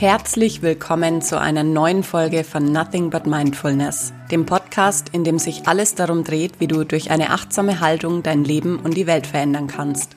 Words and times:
Herzlich 0.00 0.62
willkommen 0.62 1.20
zu 1.20 1.38
einer 1.38 1.62
neuen 1.62 2.02
Folge 2.02 2.42
von 2.42 2.72
Nothing 2.72 3.10
But 3.10 3.26
Mindfulness, 3.26 4.14
dem 4.30 4.46
Podcast, 4.46 5.10
in 5.12 5.24
dem 5.24 5.38
sich 5.38 5.68
alles 5.68 5.94
darum 5.94 6.24
dreht, 6.24 6.58
wie 6.58 6.68
du 6.68 6.84
durch 6.84 7.10
eine 7.10 7.28
achtsame 7.28 7.80
Haltung 7.80 8.22
dein 8.22 8.42
Leben 8.42 8.78
und 8.78 8.96
die 8.96 9.06
Welt 9.06 9.26
verändern 9.26 9.66
kannst. 9.66 10.16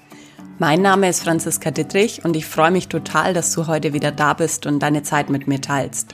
Mein 0.58 0.82
Name 0.82 1.10
ist 1.10 1.22
Franziska 1.22 1.70
Dittrich 1.70 2.24
und 2.24 2.38
ich 2.38 2.46
freue 2.46 2.72
mich 2.72 2.88
total, 2.88 3.34
dass 3.34 3.54
du 3.54 3.68
heute 3.68 3.92
wieder 3.92 4.14
da 4.14 4.34
bist 4.34 4.66
und 4.66 4.80
deine 4.80 5.04
Zeit 5.04 5.30
mit 5.30 5.50
mir 5.50 5.60
teilst. 5.60 6.14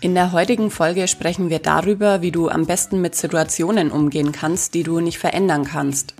In 0.00 0.14
der 0.14 0.30
heutigen 0.30 0.70
Folge 0.70 1.08
sprechen 1.08 1.50
wir 1.50 1.58
darüber, 1.58 2.22
wie 2.22 2.30
du 2.30 2.50
am 2.50 2.66
besten 2.66 3.00
mit 3.00 3.16
Situationen 3.16 3.90
umgehen 3.90 4.30
kannst, 4.30 4.74
die 4.74 4.84
du 4.84 5.00
nicht 5.00 5.18
verändern 5.18 5.64
kannst. 5.64 6.14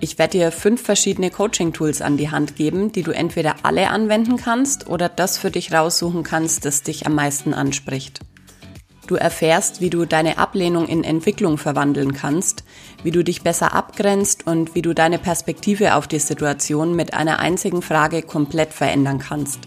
Ich 0.00 0.18
werde 0.18 0.38
dir 0.38 0.52
fünf 0.52 0.82
verschiedene 0.82 1.30
Coaching-Tools 1.30 2.02
an 2.02 2.16
die 2.16 2.30
Hand 2.30 2.56
geben, 2.56 2.92
die 2.92 3.02
du 3.02 3.10
entweder 3.10 3.56
alle 3.62 3.88
anwenden 3.90 4.36
kannst 4.36 4.88
oder 4.88 5.08
das 5.08 5.38
für 5.38 5.50
dich 5.50 5.72
raussuchen 5.72 6.22
kannst, 6.22 6.64
das 6.64 6.82
dich 6.82 7.06
am 7.06 7.14
meisten 7.14 7.54
anspricht. 7.54 8.20
Du 9.06 9.16
erfährst, 9.16 9.80
wie 9.80 9.90
du 9.90 10.06
deine 10.06 10.38
Ablehnung 10.38 10.88
in 10.88 11.04
Entwicklung 11.04 11.58
verwandeln 11.58 12.14
kannst, 12.14 12.64
wie 13.02 13.10
du 13.10 13.22
dich 13.22 13.42
besser 13.42 13.74
abgrenzt 13.74 14.46
und 14.46 14.74
wie 14.74 14.82
du 14.82 14.94
deine 14.94 15.18
Perspektive 15.18 15.94
auf 15.94 16.08
die 16.08 16.18
Situation 16.18 16.96
mit 16.96 17.12
einer 17.12 17.38
einzigen 17.38 17.82
Frage 17.82 18.22
komplett 18.22 18.72
verändern 18.72 19.18
kannst. 19.18 19.60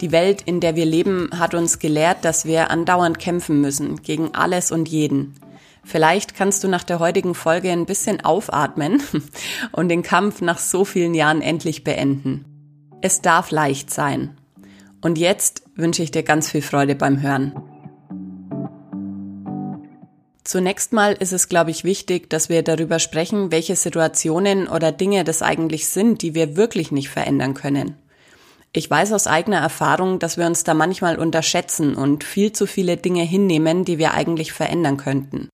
Die 0.00 0.12
Welt, 0.12 0.42
in 0.42 0.60
der 0.60 0.76
wir 0.76 0.86
leben, 0.86 1.30
hat 1.36 1.54
uns 1.54 1.80
gelehrt, 1.80 2.24
dass 2.24 2.44
wir 2.44 2.70
andauernd 2.70 3.18
kämpfen 3.18 3.60
müssen 3.60 4.02
gegen 4.02 4.32
alles 4.34 4.70
und 4.70 4.88
jeden. 4.88 5.34
Vielleicht 5.88 6.34
kannst 6.34 6.62
du 6.62 6.68
nach 6.68 6.84
der 6.84 6.98
heutigen 6.98 7.34
Folge 7.34 7.72
ein 7.72 7.86
bisschen 7.86 8.22
aufatmen 8.22 9.02
und 9.72 9.88
den 9.88 10.02
Kampf 10.02 10.42
nach 10.42 10.58
so 10.58 10.84
vielen 10.84 11.14
Jahren 11.14 11.40
endlich 11.40 11.82
beenden. 11.82 12.44
Es 13.00 13.22
darf 13.22 13.50
leicht 13.50 13.90
sein. 13.90 14.36
Und 15.00 15.16
jetzt 15.16 15.62
wünsche 15.76 16.02
ich 16.02 16.10
dir 16.10 16.22
ganz 16.24 16.50
viel 16.50 16.60
Freude 16.60 16.94
beim 16.94 17.22
Hören. 17.22 17.54
Zunächst 20.44 20.92
mal 20.92 21.14
ist 21.14 21.32
es, 21.32 21.48
glaube 21.48 21.70
ich, 21.70 21.84
wichtig, 21.84 22.28
dass 22.28 22.50
wir 22.50 22.62
darüber 22.62 22.98
sprechen, 22.98 23.50
welche 23.50 23.74
Situationen 23.74 24.68
oder 24.68 24.92
Dinge 24.92 25.24
das 25.24 25.40
eigentlich 25.40 25.88
sind, 25.88 26.20
die 26.20 26.34
wir 26.34 26.54
wirklich 26.54 26.92
nicht 26.92 27.08
verändern 27.08 27.54
können. 27.54 27.94
Ich 28.74 28.90
weiß 28.90 29.14
aus 29.14 29.26
eigener 29.26 29.60
Erfahrung, 29.60 30.18
dass 30.18 30.36
wir 30.36 30.44
uns 30.44 30.64
da 30.64 30.74
manchmal 30.74 31.18
unterschätzen 31.18 31.94
und 31.94 32.24
viel 32.24 32.52
zu 32.52 32.66
viele 32.66 32.98
Dinge 32.98 33.22
hinnehmen, 33.22 33.86
die 33.86 33.96
wir 33.96 34.12
eigentlich 34.12 34.52
verändern 34.52 34.98
könnten. 34.98 35.48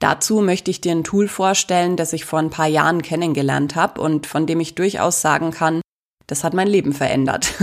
Dazu 0.00 0.40
möchte 0.40 0.70
ich 0.70 0.80
dir 0.80 0.92
ein 0.92 1.04
Tool 1.04 1.28
vorstellen, 1.28 1.96
das 1.96 2.12
ich 2.12 2.24
vor 2.24 2.38
ein 2.38 2.50
paar 2.50 2.66
Jahren 2.66 3.02
kennengelernt 3.02 3.74
habe 3.74 4.00
und 4.00 4.26
von 4.26 4.46
dem 4.46 4.60
ich 4.60 4.74
durchaus 4.74 5.20
sagen 5.20 5.50
kann, 5.50 5.80
das 6.26 6.44
hat 6.44 6.54
mein 6.54 6.68
Leben 6.68 6.92
verändert. 6.92 7.54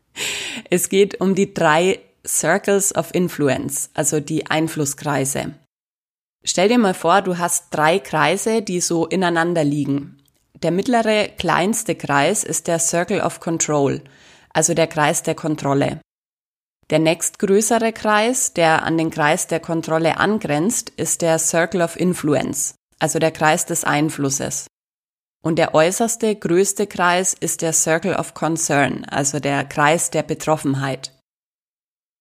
es 0.70 0.88
geht 0.88 1.20
um 1.20 1.34
die 1.34 1.54
drei 1.54 2.00
Circles 2.26 2.94
of 2.94 3.14
Influence, 3.14 3.90
also 3.94 4.20
die 4.20 4.46
Einflusskreise. 4.46 5.54
Stell 6.44 6.68
dir 6.68 6.78
mal 6.78 6.94
vor, 6.94 7.22
du 7.22 7.38
hast 7.38 7.66
drei 7.70 7.98
Kreise, 7.98 8.62
die 8.62 8.80
so 8.80 9.06
ineinander 9.06 9.64
liegen. 9.64 10.18
Der 10.62 10.70
mittlere, 10.70 11.28
kleinste 11.38 11.94
Kreis 11.94 12.44
ist 12.44 12.68
der 12.68 12.78
Circle 12.78 13.20
of 13.20 13.40
Control, 13.40 14.02
also 14.52 14.74
der 14.74 14.86
Kreis 14.86 15.22
der 15.22 15.34
Kontrolle. 15.34 16.00
Der 16.92 16.98
nächstgrößere 16.98 17.94
Kreis, 17.94 18.52
der 18.52 18.82
an 18.82 18.98
den 18.98 19.08
Kreis 19.08 19.46
der 19.46 19.60
Kontrolle 19.60 20.18
angrenzt, 20.18 20.90
ist 20.90 21.22
der 21.22 21.38
Circle 21.38 21.80
of 21.80 21.96
Influence, 21.96 22.74
also 22.98 23.18
der 23.18 23.30
Kreis 23.30 23.64
des 23.64 23.84
Einflusses. 23.84 24.66
Und 25.42 25.56
der 25.56 25.74
äußerste, 25.74 26.36
größte 26.36 26.86
Kreis 26.86 27.32
ist 27.32 27.62
der 27.62 27.72
Circle 27.72 28.14
of 28.14 28.34
Concern, 28.34 29.06
also 29.06 29.40
der 29.40 29.64
Kreis 29.64 30.10
der 30.10 30.22
Betroffenheit. 30.22 31.18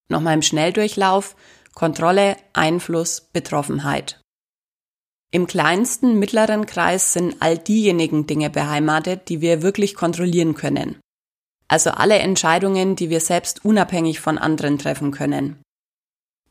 Nochmal 0.08 0.36
im 0.36 0.42
Schnelldurchlauf 0.42 1.36
Kontrolle, 1.76 2.38
Einfluss, 2.54 3.28
Betroffenheit. 3.34 4.22
Im 5.32 5.48
kleinsten 5.48 6.18
mittleren 6.18 6.66
Kreis 6.66 7.12
sind 7.12 7.36
all 7.42 7.58
diejenigen 7.58 8.26
Dinge 8.26 8.50
beheimatet, 8.50 9.28
die 9.28 9.42
wir 9.42 9.64
wirklich 9.64 9.96
kontrollieren 9.96 10.56
können 10.56 11.02
also 11.72 11.92
alle 11.92 12.20
Entscheidungen, 12.20 12.98
die 12.98 13.10
wir 13.10 13.22
selbst 13.22 13.64
unabhängig 13.64 14.20
von 14.20 14.38
anderen 14.38 14.78
treffen 14.78 15.12
können. 15.12 15.62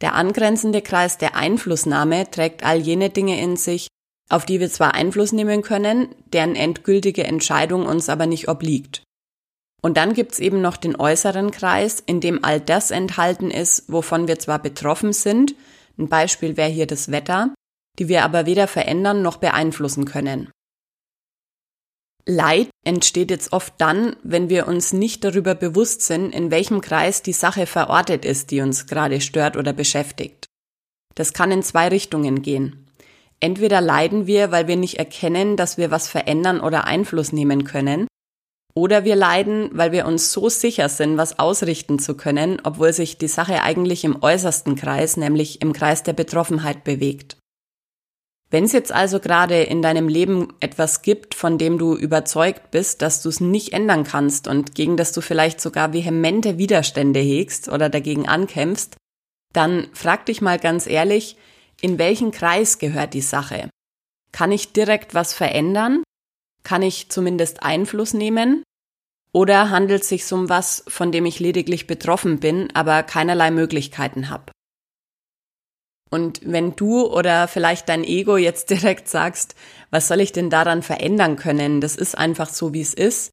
Der 0.01 0.15
angrenzende 0.15 0.81
Kreis 0.81 1.19
der 1.19 1.37
Einflussnahme 1.37 2.31
trägt 2.31 2.65
all 2.65 2.79
jene 2.79 3.11
Dinge 3.11 3.39
in 3.39 3.57
sich, 3.57 3.89
auf 4.31 4.47
die 4.47 4.61
wir 4.61 4.71
zwar 4.71 4.95
Einfluss 4.95 5.33
nehmen 5.33 5.61
können, 5.61 6.09
deren 6.33 6.57
endgültige 6.57 7.25
Entscheidung 7.25 7.85
uns 7.85 8.09
aber 8.09 8.27
nicht 8.27 8.49
obliegt. 8.49 9.03
Und 9.83 9.99
dann 9.99 10.15
gibt's 10.15 10.39
eben 10.39 10.63
noch 10.63 10.79
den 10.79 10.97
äußeren 10.97 11.51
Kreis, 11.51 12.03
in 12.05 12.23
dem 12.23 12.43
all 12.43 12.59
das 12.59 12.91
enthalten 12.91 13.51
ist, 13.51 13.93
wovon 13.93 14.27
wir 14.27 14.39
zwar 14.39 14.59
betroffen 14.59 15.13
sind, 15.13 15.55
ein 15.99 16.09
Beispiel 16.09 16.57
wäre 16.57 16.71
hier 16.71 16.87
das 16.87 17.11
Wetter, 17.11 17.55
die 17.99 18.09
wir 18.09 18.25
aber 18.25 18.47
weder 18.47 18.67
verändern 18.67 19.21
noch 19.21 19.37
beeinflussen 19.37 20.07
können. 20.07 20.51
Leid 22.25 22.70
entsteht 22.85 23.31
jetzt 23.31 23.53
oft 23.53 23.75
dann, 23.79 24.17
wenn 24.23 24.49
wir 24.49 24.67
uns 24.67 24.93
nicht 24.93 25.25
darüber 25.25 25.55
bewusst 25.55 26.03
sind, 26.03 26.35
in 26.35 26.51
welchem 26.51 26.81
Kreis 26.81 27.23
die 27.23 27.33
Sache 27.33 27.67
verortet 27.67 28.25
ist, 28.25 28.51
die 28.51 28.61
uns 28.61 28.87
gerade 28.87 29.21
stört 29.21 29.57
oder 29.57 29.73
beschäftigt. 29.73 30.47
Das 31.15 31.33
kann 31.33 31.51
in 31.51 31.63
zwei 31.63 31.89
Richtungen 31.89 32.43
gehen. 32.43 32.87
Entweder 33.41 33.81
leiden 33.81 34.27
wir, 34.27 34.51
weil 34.51 34.69
wir 34.69 34.77
nicht 34.77 34.99
erkennen, 34.99 35.57
dass 35.57 35.79
wir 35.79 35.91
was 35.91 36.09
verändern 36.09 36.61
oder 36.61 36.85
Einfluss 36.85 37.33
nehmen 37.33 37.65
können, 37.65 38.07
oder 38.75 39.05
wir 39.05 39.17
leiden, 39.17 39.71
weil 39.73 39.93
wir 39.93 40.07
uns 40.07 40.33
so 40.33 40.49
sicher 40.49 40.89
sind, 40.89 41.17
was 41.17 41.39
ausrichten 41.39 41.99
zu 41.99 42.17
können, 42.17 42.61
obwohl 42.63 42.93
sich 42.93 43.19
die 43.19 43.29
Sache 43.29 43.63
eigentlich 43.63 44.05
im 44.05 44.23
äußersten 44.23 44.77
Kreis, 44.77 45.17
nämlich 45.17 45.61
im 45.61 45.73
Kreis 45.73 46.03
der 46.03 46.13
Betroffenheit 46.13 46.85
bewegt. 46.85 47.37
Wenn 48.51 48.65
es 48.65 48.73
jetzt 48.73 48.91
also 48.91 49.21
gerade 49.21 49.63
in 49.63 49.81
deinem 49.81 50.09
Leben 50.09 50.53
etwas 50.59 51.03
gibt, 51.03 51.35
von 51.35 51.57
dem 51.57 51.79
du 51.79 51.95
überzeugt 51.95 52.73
bist, 52.73 53.01
dass 53.01 53.23
du 53.23 53.29
es 53.29 53.41
nicht 53.41 53.73
ändern 53.73 54.03
kannst 54.03 54.49
und 54.49 54.75
gegen 54.75 54.97
das 54.97 55.13
du 55.13 55.21
vielleicht 55.21 55.61
sogar 55.61 55.93
vehemente 55.93 56.59
Widerstände 56.59 57.21
hegst 57.21 57.69
oder 57.69 57.89
dagegen 57.89 58.29
ankämpfst, 58.29 58.97
dann 59.53 59.89
frag 59.93 60.27
dich 60.27 60.41
mal 60.41 60.59
ganz 60.59 60.89
ehrlich, 60.89 61.37
in 61.81 61.99
welchen 61.99 62.33
Kreis 62.33 62.79
gehört 62.79 63.15
die 63.15 63.21
Sache? 63.21 63.71
Kann 64.33 64.53
ich 64.53 64.73
direkt 64.73 65.15
was 65.15 65.33
verändern? 65.33 66.03
Kann 66.65 66.83
ich 66.83 67.09
zumindest 67.09 67.63
Einfluss 67.63 68.15
nehmen? 68.15 68.65
Oder 69.33 69.71
handelt 69.71 70.03
es 70.03 70.09
sich 70.09 70.31
um 70.33 70.49
was, 70.49 70.85
von 70.89 71.13
dem 71.13 71.25
ich 71.25 71.39
lediglich 71.39 71.87
betroffen 71.87 72.41
bin, 72.41 72.69
aber 72.75 73.05
keinerlei 73.05 73.53
Möglichkeiten 73.53 74.29
habe? 74.29 74.53
Und 76.11 76.41
wenn 76.45 76.75
du 76.75 77.07
oder 77.07 77.47
vielleicht 77.49 77.89
dein 77.89 78.05
Ego 78.05 78.37
jetzt 78.37 78.71
direkt 78.71 79.09
sagst, 79.09 79.55
was 79.91 80.09
soll 80.09 80.21
ich 80.21 80.33
denn 80.33 80.51
daran 80.51 80.83
verändern 80.83 81.37
können? 81.37 81.81
Das 81.81 81.97
ist 81.97 82.19
einfach 82.19 82.49
so, 82.49 82.73
wie 82.75 82.81
es 82.81 82.95
ist. 82.95 83.31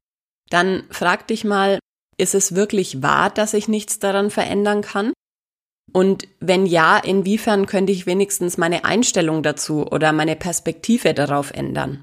Dann 0.50 0.84
frag 0.90 1.26
dich 1.26 1.44
mal, 1.44 1.78
ist 2.16 2.34
es 2.34 2.54
wirklich 2.54 3.02
wahr, 3.02 3.30
dass 3.30 3.54
ich 3.54 3.68
nichts 3.68 3.98
daran 3.98 4.30
verändern 4.30 4.82
kann? 4.82 5.12
Und 5.92 6.28
wenn 6.40 6.66
ja, 6.66 6.98
inwiefern 6.98 7.66
könnte 7.66 7.92
ich 7.92 8.06
wenigstens 8.06 8.58
meine 8.58 8.84
Einstellung 8.84 9.42
dazu 9.42 9.86
oder 9.86 10.12
meine 10.12 10.36
Perspektive 10.36 11.14
darauf 11.14 11.50
ändern? 11.52 12.02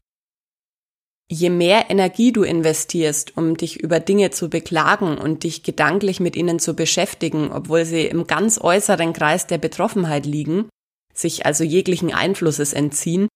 Je 1.27 1.49
mehr 1.49 1.89
Energie 1.89 2.31
du 2.31 2.43
investierst, 2.43 3.35
um 3.35 3.57
dich 3.57 3.79
über 3.79 3.99
Dinge 3.99 4.29
zu 4.29 4.49
beklagen 4.49 5.17
und 5.17 5.43
dich 5.43 5.63
gedanklich 5.63 6.19
mit 6.19 6.35
ihnen 6.35 6.59
zu 6.59 6.75
beschäftigen, 6.75 7.51
obwohl 7.51 7.83
sie 7.85 8.05
im 8.05 8.27
ganz 8.27 8.59
äußeren 8.61 9.11
Kreis 9.13 9.47
der 9.47 9.57
Betroffenheit 9.57 10.27
liegen, 10.27 10.69
sich 11.13 11.45
also 11.45 11.63
jeglichen 11.63 12.13
Einflusses 12.13 12.73
entziehen, 12.73 13.27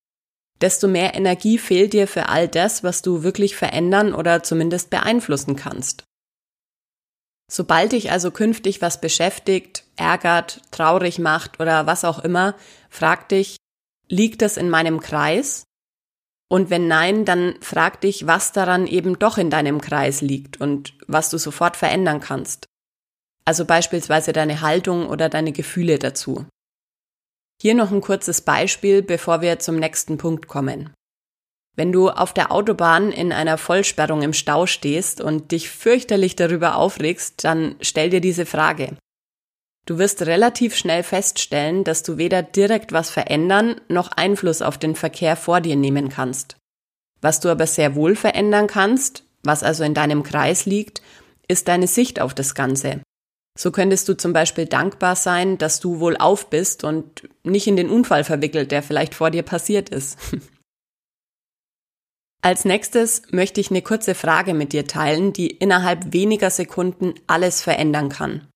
desto 0.61 0.87
mehr 0.87 1.15
Energie 1.15 1.57
fehlt 1.57 1.93
dir 1.93 2.07
für 2.07 2.29
all 2.29 2.47
das, 2.47 2.83
was 2.83 3.01
du 3.01 3.23
wirklich 3.23 3.55
verändern 3.55 4.13
oder 4.13 4.43
zumindest 4.43 4.91
beeinflussen 4.91 5.55
kannst. 5.55 6.03
Sobald 7.51 7.93
dich 7.93 8.11
also 8.11 8.29
künftig 8.29 8.83
was 8.83 9.01
beschäftigt, 9.01 9.83
ärgert, 9.95 10.61
traurig 10.69 11.17
macht 11.17 11.59
oder 11.59 11.87
was 11.87 12.05
auch 12.05 12.19
immer, 12.19 12.55
frag 12.91 13.29
dich, 13.29 13.55
liegt 14.07 14.43
das 14.43 14.57
in 14.57 14.69
meinem 14.69 14.99
Kreis? 14.99 15.63
Und 16.51 16.71
wenn 16.71 16.87
nein, 16.87 17.25
dann 17.25 17.55
frag 17.61 18.01
dich, 18.01 18.25
was 18.25 18.51
daran 18.51 18.87
eben 18.87 19.19
doch 19.19 19.37
in 19.37 19.51
deinem 19.51 19.81
Kreis 19.81 20.21
liegt 20.21 20.59
und 20.59 20.93
was 21.07 21.29
du 21.29 21.37
sofort 21.37 21.77
verändern 21.77 22.19
kannst. 22.19 22.65
Also 23.45 23.65
beispielsweise 23.65 24.33
deine 24.33 24.61
Haltung 24.61 25.07
oder 25.07 25.29
deine 25.29 25.51
Gefühle 25.51 25.99
dazu. 25.99 26.45
Hier 27.61 27.75
noch 27.75 27.91
ein 27.91 28.01
kurzes 28.01 28.41
Beispiel, 28.41 29.01
bevor 29.01 29.41
wir 29.41 29.59
zum 29.59 29.75
nächsten 29.75 30.17
Punkt 30.17 30.47
kommen. 30.47 30.91
Wenn 31.75 31.91
du 31.91 32.09
auf 32.09 32.33
der 32.33 32.51
Autobahn 32.51 33.11
in 33.11 33.31
einer 33.31 33.57
Vollsperrung 33.57 34.21
im 34.21 34.33
Stau 34.33 34.65
stehst 34.65 35.21
und 35.21 35.51
dich 35.51 35.69
fürchterlich 35.69 36.35
darüber 36.35 36.75
aufregst, 36.75 37.43
dann 37.43 37.75
stell 37.81 38.09
dir 38.09 38.21
diese 38.21 38.45
Frage. 38.45 38.97
Du 39.89 39.97
wirst 39.97 40.21
relativ 40.21 40.75
schnell 40.75 41.01
feststellen, 41.01 41.83
dass 41.83 42.03
du 42.03 42.17
weder 42.17 42.43
direkt 42.43 42.93
was 42.93 43.09
verändern 43.09 43.81
noch 43.87 44.11
Einfluss 44.11 44.61
auf 44.61 44.77
den 44.77 44.95
Verkehr 44.95 45.35
vor 45.35 45.61
dir 45.61 45.75
nehmen 45.75 46.09
kannst. 46.09 46.57
Was 47.21 47.39
du 47.39 47.49
aber 47.49 47.65
sehr 47.65 47.95
wohl 47.95 48.15
verändern 48.15 48.67
kannst, 48.67 49.23
was 49.43 49.63
also 49.63 49.83
in 49.83 49.95
deinem 49.95 50.21
Kreis 50.21 50.67
liegt, 50.67 51.01
ist 51.47 51.67
deine 51.67 51.87
Sicht 51.87 52.21
auf 52.21 52.35
das 52.35 52.53
Ganze. 52.53 53.01
So 53.57 53.71
könntest 53.71 54.07
du 54.07 54.15
zum 54.15 54.31
Beispiel 54.31 54.67
dankbar 54.67 55.15
sein, 55.15 55.57
dass 55.57 55.79
du 55.79 55.99
wohl 55.99 56.17
auf 56.17 56.51
bist 56.51 56.83
und 56.83 57.27
nicht 57.43 57.65
in 57.65 57.75
den 57.75 57.89
Unfall 57.89 58.23
verwickelt, 58.23 58.69
der 58.69 58.83
vielleicht 58.83 59.15
vor 59.15 59.31
dir 59.31 59.41
passiert 59.41 59.89
ist. 59.89 60.19
Als 62.43 62.63
nächstes 62.63 63.23
möchte 63.31 63.59
ich 63.59 63.71
eine 63.71 63.81
kurze 63.81 64.13
Frage 64.13 64.53
mit 64.53 64.71
dir 64.71 64.85
teilen, 64.85 65.33
die 65.33 65.47
innerhalb 65.47 66.13
weniger 66.13 66.51
Sekunden 66.51 67.15
alles 67.25 67.63
verändern 67.63 68.09
kann. 68.09 68.48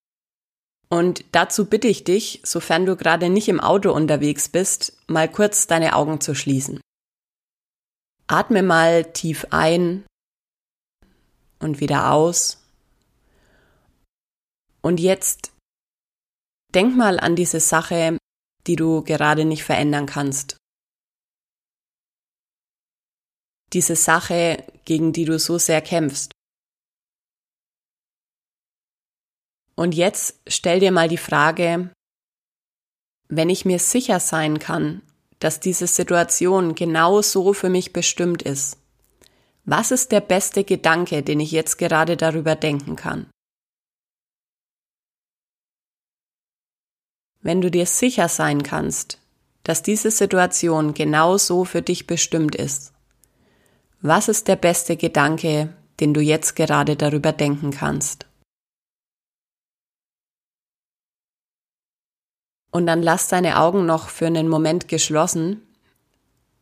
Und 0.93 1.25
dazu 1.31 1.65
bitte 1.65 1.87
ich 1.87 2.03
dich, 2.03 2.39
sofern 2.43 2.85
du 2.85 2.95
gerade 2.95 3.27
nicht 3.27 3.47
im 3.47 3.59
Auto 3.59 3.91
unterwegs 3.91 4.47
bist, 4.47 4.95
mal 5.07 5.27
kurz 5.27 5.65
deine 5.65 5.95
Augen 5.95 6.21
zu 6.21 6.35
schließen. 6.35 6.79
Atme 8.27 8.61
mal 8.61 9.11
tief 9.11 9.47
ein 9.49 10.05
und 11.57 11.79
wieder 11.79 12.11
aus. 12.11 12.63
Und 14.83 14.99
jetzt 14.99 15.51
denk 16.75 16.95
mal 16.95 17.19
an 17.19 17.35
diese 17.35 17.59
Sache, 17.59 18.19
die 18.67 18.75
du 18.75 19.03
gerade 19.03 19.45
nicht 19.45 19.63
verändern 19.63 20.05
kannst. 20.05 20.57
Diese 23.73 23.95
Sache, 23.95 24.63
gegen 24.85 25.11
die 25.11 25.25
du 25.25 25.39
so 25.39 25.57
sehr 25.57 25.81
kämpfst. 25.81 26.33
Und 29.75 29.95
jetzt 29.95 30.39
stell 30.47 30.79
dir 30.79 30.91
mal 30.91 31.07
die 31.07 31.17
Frage, 31.17 31.89
wenn 33.27 33.49
ich 33.49 33.65
mir 33.65 33.79
sicher 33.79 34.19
sein 34.19 34.59
kann, 34.59 35.01
dass 35.39 35.59
diese 35.59 35.87
Situation 35.87 36.75
genau 36.75 37.21
so 37.21 37.53
für 37.53 37.69
mich 37.69 37.93
bestimmt 37.93 38.43
ist, 38.43 38.77
was 39.65 39.91
ist 39.91 40.11
der 40.11 40.21
beste 40.21 40.63
Gedanke, 40.63 41.23
den 41.23 41.39
ich 41.39 41.51
jetzt 41.51 41.77
gerade 41.77 42.17
darüber 42.17 42.55
denken 42.55 42.95
kann? 42.95 43.27
wenn 47.43 47.61
du 47.61 47.69
dir 47.69 47.85
sicher 47.85 48.29
sein 48.29 48.63
kannst, 48.63 49.19
dass 49.63 49.83
diese 49.83 50.09
Situation 50.11 50.93
genau 50.93 51.37
so 51.37 51.65
für 51.65 51.81
dich 51.81 52.07
bestimmt 52.07 52.55
ist. 52.55 52.93
Was 54.01 54.27
ist 54.27 54.47
der 54.47 54.55
beste 54.55 54.97
Gedanke, 54.97 55.69
den 55.99 56.13
du 56.13 56.21
jetzt 56.21 56.55
gerade 56.55 56.95
darüber 56.95 57.31
denken 57.31 57.71
kannst? 57.71 58.25
Und 62.73 62.87
dann 62.87 63.01
lass 63.01 63.27
deine 63.27 63.59
Augen 63.59 63.85
noch 63.85 64.09
für 64.09 64.27
einen 64.27 64.49
Moment 64.49 64.87
geschlossen 64.87 65.61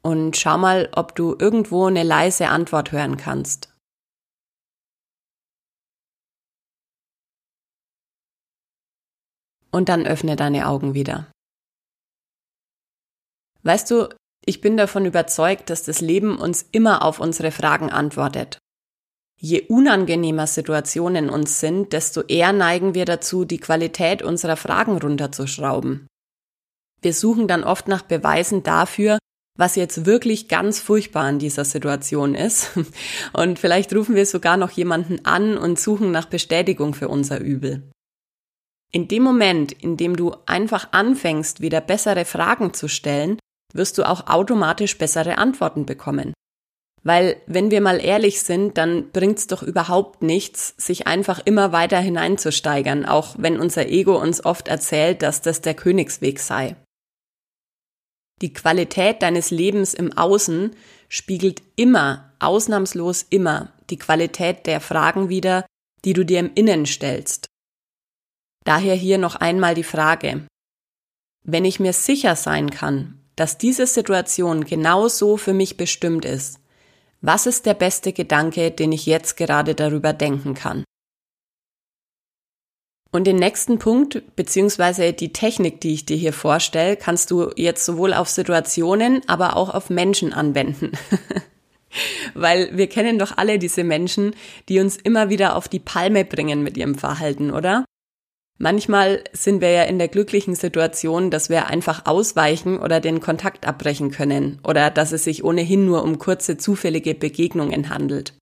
und 0.04 0.36
schau 0.36 0.58
mal, 0.58 0.90
ob 0.94 1.16
du 1.16 1.36
irgendwo 1.40 1.86
eine 1.86 2.04
leise 2.04 2.50
Antwort 2.50 2.92
hören 2.92 3.18
kannst. 3.18 3.72
und 9.72 9.90
dann 9.90 10.06
öffne 10.06 10.36
deine 10.36 10.68
Augen 10.68 10.94
wieder. 10.94 11.32
Weißt 13.64 13.90
du, 13.92 14.10
ich 14.46 14.62
bin 14.62 14.76
davon 14.76 15.06
überzeugt, 15.06 15.70
dass 15.70 15.84
das 15.84 16.02
Leben 16.02 16.38
uns 16.38 16.64
immer 16.72 17.04
auf 17.04 17.20
unsere 17.20 17.52
Fragen 17.52 17.90
antwortet. 17.90 18.58
Je 19.44 19.64
unangenehmer 19.68 20.46
Situationen 20.46 21.32
uns 21.32 21.60
sind, 21.60 21.94
desto 21.94 22.22
eher 22.22 22.54
neigen 22.54 22.94
wir 22.94 23.06
dazu, 23.06 23.44
die 23.44 23.58
Qualität 23.58 24.22
unserer 24.22 24.56
Fragen 24.56 25.00
runterzuschrauben. 25.00 26.06
Wir 27.02 27.14
suchen 27.14 27.48
dann 27.48 27.64
oft 27.64 27.88
nach 27.88 28.04
Beweisen 28.04 28.62
dafür, 28.62 29.18
was 29.58 29.76
jetzt 29.76 30.06
wirklich 30.06 30.48
ganz 30.48 30.80
furchtbar 30.80 31.24
an 31.24 31.40
dieser 31.40 31.66
Situation 31.66 32.36
ist. 32.36 32.70
Und 33.34 33.58
vielleicht 33.58 33.96
rufen 33.96 34.14
wir 34.14 34.28
sogar 34.28 34.58
noch 34.58 34.70
jemanden 34.72 35.26
an 35.26 35.58
und 35.58 35.80
suchen 35.80 36.12
nach 36.12 36.26
Bestätigung 36.26 36.94
für 36.94 37.10
unser 37.10 37.40
Übel. 37.40 37.90
In 38.92 39.08
dem 39.08 39.24
Moment, 39.24 39.72
in 39.72 39.98
dem 39.98 40.16
du 40.16 40.36
einfach 40.46 40.90
anfängst, 40.92 41.62
wieder 41.62 41.82
bessere 41.82 42.26
Fragen 42.26 42.74
zu 42.74 42.88
stellen, 42.88 43.40
wirst 43.74 43.98
du 43.98 44.08
auch 44.08 44.28
automatisch 44.28 44.98
bessere 44.98 45.38
Antworten 45.38 45.86
bekommen. 45.86 46.34
Weil, 47.04 47.42
wenn 47.48 47.72
wir 47.72 47.82
mal 47.82 48.00
ehrlich 48.00 48.42
sind, 48.42 48.78
dann 48.78 49.12
bringt's 49.12 49.48
doch 49.48 49.64
überhaupt 49.64 50.22
nichts, 50.22 50.76
sich 50.78 51.08
einfach 51.08 51.42
immer 51.46 51.72
weiter 51.72 52.00
hineinzusteigern, 52.00 53.06
auch 53.06 53.36
wenn 53.40 53.60
unser 53.60 53.88
Ego 53.88 54.22
uns 54.22 54.46
oft 54.46 54.68
erzählt, 54.68 55.24
dass 55.24 55.42
das 55.42 55.62
der 55.62 55.74
Königsweg 55.74 56.40
sei. 56.40 56.76
Die 58.42 58.54
Qualität 58.54 59.22
deines 59.22 59.52
Lebens 59.52 59.94
im 59.94 60.16
Außen 60.16 60.76
spiegelt 61.10 61.62
immer, 61.76 62.34
ausnahmslos 62.40 63.24
immer, 63.30 63.72
die 63.90 63.98
Qualität 63.98 64.66
der 64.66 64.80
Fragen 64.80 65.30
wider, 65.30 65.66
die 66.06 66.14
du 66.14 66.24
dir 66.24 66.40
im 66.40 66.52
Innen 66.54 66.86
stellst. 66.86 67.48
Daher 68.64 68.96
hier 68.96 69.18
noch 69.18 69.36
einmal 69.36 69.76
die 69.76 69.84
Frage. 69.84 70.46
Wenn 71.44 71.66
ich 71.66 71.80
mir 71.80 71.94
sicher 71.94 72.36
sein 72.36 72.70
kann, 72.70 73.20
dass 73.36 73.58
diese 73.58 73.88
Situation 73.88 74.66
genau 74.66 75.08
so 75.08 75.38
für 75.38 75.54
mich 75.54 75.78
bestimmt 75.78 76.26
ist, 76.26 76.61
was 77.22 77.46
ist 77.46 77.66
der 77.66 77.76
beste 77.76 78.14
Gedanke, 78.14 78.72
den 78.72 78.92
ich 78.92 79.06
jetzt 79.06 79.38
gerade 79.38 79.76
darüber 79.76 80.12
denken 80.12 80.56
kann? 80.56 80.84
Und 83.14 83.28
den 83.28 83.36
nächsten 83.36 83.78
Punkt, 83.78 84.36
beziehungsweise 84.36 85.12
die 85.12 85.34
Technik, 85.34 85.82
die 85.82 85.94
ich 85.94 86.06
dir 86.06 86.16
hier 86.16 86.34
vorstelle, 86.34 86.96
kannst 86.96 87.30
du 87.30 87.52
jetzt 87.58 87.86
sowohl 87.86 88.14
auf 88.14 88.30
Situationen, 88.30 89.22
aber 89.28 89.58
auch 89.58 89.70
auf 89.70 89.90
Menschen 89.90 90.34
anwenden. 90.34 90.94
Weil 92.34 92.76
wir 92.78 92.88
kennen 92.88 93.20
doch 93.20 93.38
alle 93.38 93.60
diese 93.60 93.84
Menschen, 93.84 94.34
die 94.70 94.80
uns 94.80 94.96
immer 94.96 95.30
wieder 95.30 95.58
auf 95.58 95.68
die 95.68 95.80
Palme 95.80 96.24
bringen 96.24 96.64
mit 96.64 96.78
ihrem 96.78 96.96
Verhalten, 96.96 97.52
oder? 97.52 97.84
Manchmal 98.62 99.24
sind 99.34 99.60
wir 99.60 99.72
ja 99.72 99.84
in 99.86 99.98
der 99.98 100.08
glücklichen 100.08 100.54
Situation, 100.54 101.32
dass 101.32 101.50
wir 101.50 101.66
einfach 101.66 102.06
ausweichen 102.06 102.78
oder 102.78 103.00
den 103.00 103.20
Kontakt 103.20 103.66
abbrechen 103.66 104.12
können 104.12 104.60
oder 104.64 104.92
dass 104.92 105.14
es 105.14 105.24
sich 105.24 105.44
ohnehin 105.44 105.88
nur 105.88 106.04
um 106.04 106.20
kurze 106.20 106.58
zufällige 106.58 107.16
Begegnungen 107.16 107.90
handelt. 107.90 108.38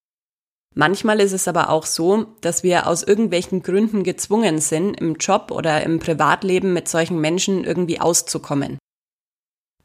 Manchmal 0.76 1.22
ist 1.22 1.32
es 1.32 1.48
aber 1.48 1.70
auch 1.70 1.86
so, 1.86 2.26
dass 2.42 2.64
wir 2.64 2.88
aus 2.88 3.02
irgendwelchen 3.02 3.64
Gründen 3.64 4.04
gezwungen 4.04 4.60
sind, 4.60 5.00
im 5.00 5.16
Job 5.16 5.52
oder 5.52 5.84
im 5.84 6.00
Privatleben 6.00 6.74
mit 6.74 6.90
solchen 6.90 7.22
Menschen 7.22 7.64
irgendwie 7.64 8.02
auszukommen. 8.02 8.78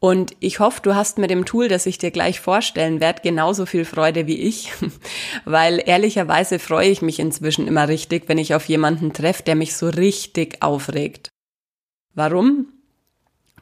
Und 0.04 0.36
ich 0.40 0.60
hoffe, 0.60 0.82
du 0.82 0.94
hast 0.94 1.16
mit 1.16 1.30
dem 1.30 1.46
Tool, 1.46 1.66
das 1.66 1.86
ich 1.86 1.96
dir 1.96 2.10
gleich 2.10 2.38
vorstellen 2.38 3.00
werde, 3.00 3.22
genauso 3.22 3.64
viel 3.64 3.86
Freude 3.86 4.26
wie 4.26 4.38
ich, 4.38 4.70
weil 5.46 5.82
ehrlicherweise 5.82 6.58
freue 6.58 6.90
ich 6.90 7.00
mich 7.00 7.18
inzwischen 7.18 7.66
immer 7.66 7.88
richtig, 7.88 8.28
wenn 8.28 8.36
ich 8.36 8.54
auf 8.54 8.66
jemanden 8.66 9.14
treffe, 9.14 9.44
der 9.44 9.54
mich 9.54 9.74
so 9.74 9.88
richtig 9.88 10.62
aufregt. 10.62 11.30
Warum? 12.12 12.66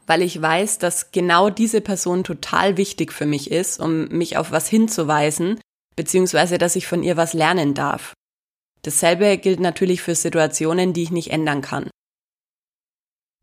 Weil 0.08 0.20
ich 0.20 0.42
weiß, 0.42 0.78
dass 0.78 1.12
genau 1.12 1.48
diese 1.48 1.80
Person 1.80 2.24
total 2.24 2.76
wichtig 2.76 3.12
für 3.12 3.24
mich 3.26 3.52
ist, 3.52 3.78
um 3.78 4.08
mich 4.08 4.36
auf 4.36 4.50
was 4.50 4.66
hinzuweisen, 4.66 5.60
beziehungsweise 5.94 6.58
dass 6.58 6.74
ich 6.74 6.88
von 6.88 7.04
ihr 7.04 7.16
was 7.16 7.34
lernen 7.34 7.74
darf. 7.74 8.14
Dasselbe 8.82 9.38
gilt 9.38 9.60
natürlich 9.60 10.02
für 10.02 10.16
Situationen, 10.16 10.92
die 10.92 11.04
ich 11.04 11.12
nicht 11.12 11.30
ändern 11.30 11.60
kann. 11.62 11.88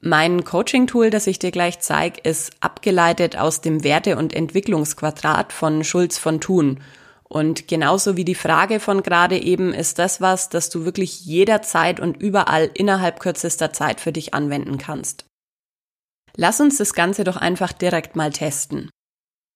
Mein 0.02 0.46
Coaching-Tool, 0.46 1.10
das 1.10 1.28
ich 1.28 1.40
dir 1.40 1.52
gleich 1.52 1.80
zeige, 1.82 2.22
ist 2.22 2.52
abgeleitet 2.62 3.38
aus 3.38 3.60
dem 3.60 3.84
Werte- 3.84 4.16
und 4.16 4.34
Entwicklungsquadrat 4.34 5.52
von 5.52 5.84
Schulz 5.84 6.18
von 6.18 6.40
Thun. 6.40 6.80
Und 7.24 7.68
genauso 7.68 8.16
wie 8.16 8.24
die 8.24 8.36
Frage 8.36 8.80
von 8.80 9.04
gerade 9.04 9.38
eben 9.38 9.74
ist 9.74 10.00
das 10.00 10.22
was, 10.22 10.48
das 10.48 10.70
du 10.70 10.86
wirklich 10.86 11.26
jederzeit 11.26 12.00
und 12.00 12.16
überall 12.22 12.72
innerhalb 12.74 13.20
kürzester 13.20 13.74
Zeit 13.74 14.00
für 14.00 14.14
dich 14.14 14.34
anwenden 14.34 14.78
kannst. 14.78 15.26
Lass 16.36 16.62
uns 16.62 16.78
das 16.78 16.94
Ganze 16.94 17.26
doch 17.26 17.36
einfach 17.36 17.74
direkt 17.74 18.16
mal 18.16 18.32
testen. 18.32 18.90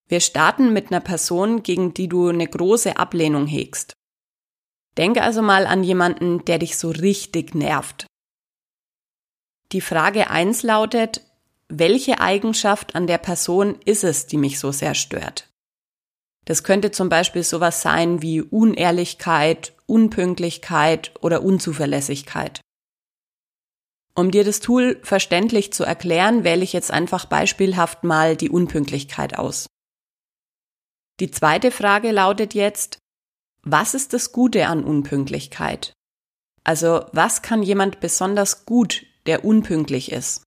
Wir 0.09 0.19
starten 0.19 0.73
mit 0.73 0.91
einer 0.91 0.99
Person, 0.99 1.63
gegen 1.63 1.93
die 1.93 2.09
du 2.09 2.27
eine 2.27 2.47
große 2.47 2.97
Ablehnung 2.97 3.47
hegst. 3.47 3.93
Denke 4.97 5.23
also 5.23 5.41
mal 5.41 5.65
an 5.65 5.83
jemanden, 5.83 6.43
der 6.45 6.59
dich 6.59 6.77
so 6.77 6.89
richtig 6.89 7.55
nervt. 7.55 8.05
Die 9.73 9.81
Frage 9.81 10.29
eins 10.29 10.61
lautet, 10.61 11.21
welche 11.67 12.19
Eigenschaft 12.19 12.93
an 12.93 13.07
der 13.07 13.17
Person 13.17 13.79
ist 13.85 14.03
es, 14.03 14.27
die 14.27 14.37
mich 14.37 14.59
so 14.59 14.71
sehr 14.71 14.93
stört? 14.93 15.49
Das 16.45 16.63
könnte 16.63 16.91
zum 16.91 17.09
Beispiel 17.09 17.41
sowas 17.41 17.81
sein 17.81 18.21
wie 18.21 18.43
Unehrlichkeit, 18.43 19.73
Unpünktlichkeit 19.87 21.11
oder 21.21 21.41
Unzuverlässigkeit. 21.41 22.61
Um 24.13 24.29
dir 24.29 24.43
das 24.43 24.59
Tool 24.59 24.99
verständlich 25.01 25.73
zu 25.73 25.83
erklären, 25.83 26.43
wähle 26.43 26.63
ich 26.63 26.73
jetzt 26.73 26.91
einfach 26.91 27.25
beispielhaft 27.25 28.03
mal 28.03 28.37
die 28.37 28.51
Unpünktlichkeit 28.51 29.39
aus. 29.39 29.65
Die 31.19 31.31
zweite 31.31 31.71
Frage 31.71 32.11
lautet 32.11 32.53
jetzt, 32.53 32.99
was 33.63 33.95
ist 33.95 34.13
das 34.13 34.31
Gute 34.31 34.67
an 34.67 34.83
Unpünktlichkeit? 34.83 35.93
Also 36.63 37.05
was 37.11 37.41
kann 37.41 37.63
jemand 37.63 38.01
besonders 38.01 38.65
gut 38.65 39.03
der 39.25 39.45
unpünktlich 39.45 40.11
ist? 40.11 40.43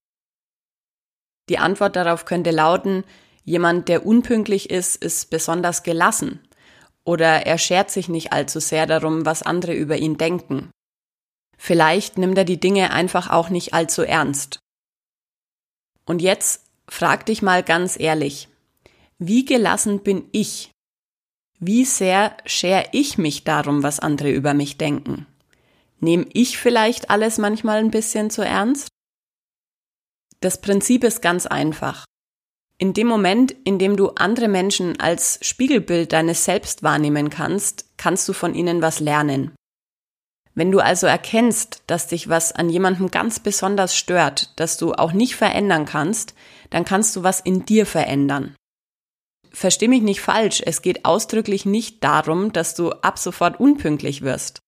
Die 1.49 1.59
Antwort 1.59 1.97
darauf 1.97 2.25
könnte 2.25 2.51
lauten, 2.51 3.05
jemand, 3.45 3.89
der 3.89 4.05
unpünktlich 4.05 4.71
ist, 4.71 4.97
ist 4.97 5.31
besonders 5.31 5.83
gelassen 5.83 6.41
oder 7.07 7.47
er 7.47 7.57
schert 7.57 7.91
sich 7.91 8.09
nicht 8.09 8.33
allzu 8.33 8.61
sehr 8.61 8.87
darum, 8.87 9.25
was 9.25 9.43
andere 9.43 9.75
über 9.75 9.97
ihn 9.97 10.19
denken. 10.19 10.71
Vielleicht 11.57 12.19
nimmt 12.19 12.37
er 12.37 12.45
die 12.45 12.61
Dinge 12.61 12.91
einfach 12.91 13.31
auch 13.31 13.49
nicht 13.49 13.73
allzu 13.73 14.03
ernst. 14.03 14.59
Und 16.05 16.21
jetzt 16.21 16.65
frag 16.89 17.25
dich 17.27 17.43
mal 17.43 17.63
ganz 17.63 17.99
ehrlich, 17.99 18.49
wie 19.19 19.45
gelassen 19.45 20.01
bin 20.01 20.29
ich? 20.33 20.71
Wie 21.59 21.85
sehr 21.85 22.37
schere 22.45 22.87
ich 22.93 23.17
mich 23.17 23.45
darum, 23.45 23.83
was 23.83 24.01
andere 24.01 24.31
über 24.31 24.53
mich 24.53 24.77
denken? 24.77 25.27
Nehme 26.01 26.27
ich 26.33 26.59
vielleicht 26.59 27.11
alles 27.11 27.39
manchmal 27.39 27.79
ein 27.79 27.91
bisschen 27.91 28.31
zu 28.31 28.43
ernst? 28.43 28.89
Das 30.41 30.61
Prinzip 30.61 31.05
ist 31.05 31.23
ganz 31.23 31.47
einfach. 31.47 32.05
In 32.79 32.93
dem 32.93 33.07
Moment, 33.07 33.53
in 33.65 33.79
dem 33.79 33.97
du 33.97 34.11
andere 34.11 34.49
Menschen 34.49 35.01
als 35.01 35.39
Spiegelbild 35.41 36.13
deines 36.13 36.45
Selbst 36.45 36.83
wahrnehmen 36.83 37.31
kannst, 37.31 37.87
kannst 37.97 38.29
du 38.29 38.35
von 38.35 38.55
ihnen 38.55 38.83
was 38.83 39.01
lernen. 39.01 39.55
Wenn 40.55 40.71
du 40.71 40.81
also 40.81 41.07
erkennst, 41.07 41.83
dass 41.87 42.09
dich 42.09 42.29
was 42.29 42.53
an 42.53 42.69
jemandem 42.69 43.11
ganz 43.11 43.41
besonders 43.41 43.97
stört, 43.97 44.53
das 44.57 44.77
du 44.77 44.93
auch 44.93 45.13
nicht 45.13 45.37
verändern 45.37 45.87
kannst, 45.87 46.35
dann 46.71 46.85
kannst 46.85 47.17
du 47.17 47.23
was 47.23 47.41
in 47.41 47.65
dir 47.65 47.87
verändern. 47.87 48.55
Versteh 49.53 49.89
mich 49.89 50.03
nicht 50.03 50.21
falsch, 50.21 50.63
es 50.65 50.83
geht 50.83 51.07
ausdrücklich 51.07 51.65
nicht 51.65 52.05
darum, 52.05 52.53
dass 52.53 52.75
du 52.75 52.91
ab 52.91 53.19
sofort 53.19 53.59
unpünktlich 53.59 54.21
wirst. 54.21 54.61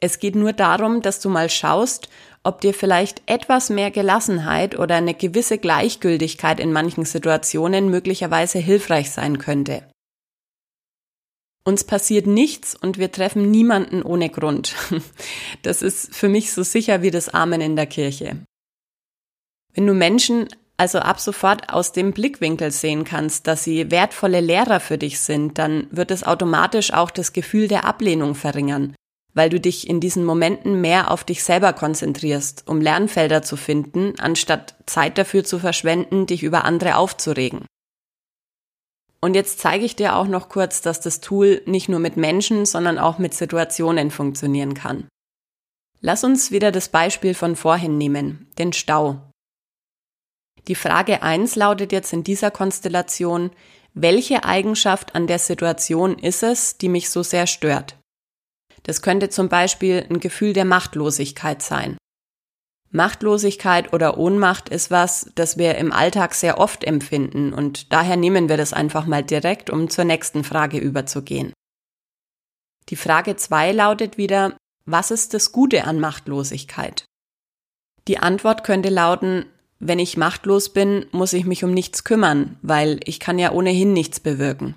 Es 0.00 0.18
geht 0.18 0.34
nur 0.34 0.54
darum, 0.54 1.02
dass 1.02 1.20
du 1.20 1.28
mal 1.28 1.50
schaust, 1.50 2.08
ob 2.42 2.62
dir 2.62 2.72
vielleicht 2.72 3.22
etwas 3.26 3.68
mehr 3.68 3.90
Gelassenheit 3.90 4.78
oder 4.78 4.96
eine 4.96 5.12
gewisse 5.12 5.58
Gleichgültigkeit 5.58 6.58
in 6.58 6.72
manchen 6.72 7.04
Situationen 7.04 7.90
möglicherweise 7.90 8.58
hilfreich 8.58 9.10
sein 9.10 9.36
könnte. 9.38 9.86
Uns 11.64 11.84
passiert 11.84 12.26
nichts 12.26 12.74
und 12.74 12.96
wir 12.96 13.12
treffen 13.12 13.50
niemanden 13.50 14.02
ohne 14.02 14.30
Grund. 14.30 14.74
Das 15.62 15.82
ist 15.82 16.14
für 16.14 16.28
mich 16.28 16.52
so 16.52 16.62
sicher 16.62 17.02
wie 17.02 17.10
das 17.10 17.28
Amen 17.28 17.60
in 17.60 17.76
der 17.76 17.86
Kirche. 17.86 18.38
Wenn 19.74 19.86
du 19.86 19.92
Menschen 19.92 20.48
also 20.78 21.00
ab 21.00 21.20
sofort 21.20 21.70
aus 21.70 21.92
dem 21.92 22.12
Blickwinkel 22.12 22.70
sehen 22.70 23.04
kannst, 23.04 23.46
dass 23.46 23.64
sie 23.64 23.90
wertvolle 23.90 24.40
Lehrer 24.40 24.80
für 24.80 24.96
dich 24.96 25.20
sind, 25.20 25.58
dann 25.58 25.86
wird 25.90 26.10
es 26.10 26.24
automatisch 26.24 26.94
auch 26.94 27.10
das 27.10 27.34
Gefühl 27.34 27.68
der 27.68 27.84
Ablehnung 27.84 28.34
verringern 28.34 28.94
weil 29.34 29.50
du 29.50 29.60
dich 29.60 29.88
in 29.88 30.00
diesen 30.00 30.24
Momenten 30.24 30.80
mehr 30.80 31.10
auf 31.10 31.24
dich 31.24 31.44
selber 31.44 31.72
konzentrierst, 31.72 32.64
um 32.66 32.80
Lernfelder 32.80 33.42
zu 33.42 33.56
finden, 33.56 34.14
anstatt 34.18 34.74
Zeit 34.86 35.18
dafür 35.18 35.44
zu 35.44 35.58
verschwenden, 35.58 36.26
dich 36.26 36.42
über 36.42 36.64
andere 36.64 36.96
aufzuregen. 36.96 37.64
Und 39.20 39.34
jetzt 39.34 39.58
zeige 39.58 39.84
ich 39.84 39.96
dir 39.96 40.16
auch 40.16 40.26
noch 40.26 40.48
kurz, 40.48 40.80
dass 40.80 41.00
das 41.00 41.20
Tool 41.20 41.62
nicht 41.66 41.88
nur 41.88 42.00
mit 42.00 42.16
Menschen, 42.16 42.64
sondern 42.64 42.98
auch 42.98 43.18
mit 43.18 43.34
Situationen 43.34 44.10
funktionieren 44.10 44.74
kann. 44.74 45.08
Lass 46.00 46.24
uns 46.24 46.50
wieder 46.50 46.72
das 46.72 46.88
Beispiel 46.88 47.34
von 47.34 47.56
vorhin 47.56 47.98
nehmen, 47.98 48.50
den 48.58 48.72
Stau. 48.72 49.20
Die 50.68 50.74
Frage 50.74 51.22
eins 51.22 51.56
lautet 51.56 51.92
jetzt 51.92 52.12
in 52.12 52.24
dieser 52.24 52.50
Konstellation, 52.50 53.50
welche 53.92 54.44
Eigenschaft 54.44 55.14
an 55.14 55.26
der 55.26 55.38
Situation 55.38 56.18
ist 56.18 56.42
es, 56.42 56.78
die 56.78 56.88
mich 56.88 57.10
so 57.10 57.22
sehr 57.22 57.46
stört? 57.46 57.99
Das 58.82 59.02
könnte 59.02 59.28
zum 59.28 59.48
Beispiel 59.48 60.06
ein 60.08 60.20
Gefühl 60.20 60.52
der 60.52 60.64
Machtlosigkeit 60.64 61.62
sein. 61.62 61.96
Machtlosigkeit 62.90 63.92
oder 63.92 64.18
Ohnmacht 64.18 64.68
ist 64.68 64.90
was, 64.90 65.30
das 65.36 65.58
wir 65.58 65.76
im 65.76 65.92
Alltag 65.92 66.34
sehr 66.34 66.58
oft 66.58 66.82
empfinden 66.82 67.52
und 67.52 67.92
daher 67.92 68.16
nehmen 68.16 68.48
wir 68.48 68.56
das 68.56 68.72
einfach 68.72 69.06
mal 69.06 69.22
direkt, 69.22 69.70
um 69.70 69.88
zur 69.88 70.04
nächsten 70.04 70.42
Frage 70.42 70.78
überzugehen. 70.78 71.52
Die 72.88 72.96
Frage 72.96 73.36
zwei 73.36 73.70
lautet 73.70 74.18
wieder, 74.18 74.56
was 74.86 75.12
ist 75.12 75.34
das 75.34 75.52
Gute 75.52 75.84
an 75.84 76.00
Machtlosigkeit? 76.00 77.04
Die 78.08 78.18
Antwort 78.18 78.64
könnte 78.64 78.88
lauten, 78.88 79.46
wenn 79.78 80.00
ich 80.00 80.16
machtlos 80.16 80.72
bin, 80.72 81.06
muss 81.12 81.32
ich 81.32 81.44
mich 81.44 81.62
um 81.62 81.72
nichts 81.72 82.02
kümmern, 82.02 82.58
weil 82.60 82.98
ich 83.04 83.20
kann 83.20 83.38
ja 83.38 83.52
ohnehin 83.52 83.92
nichts 83.92 84.18
bewirken. 84.18 84.74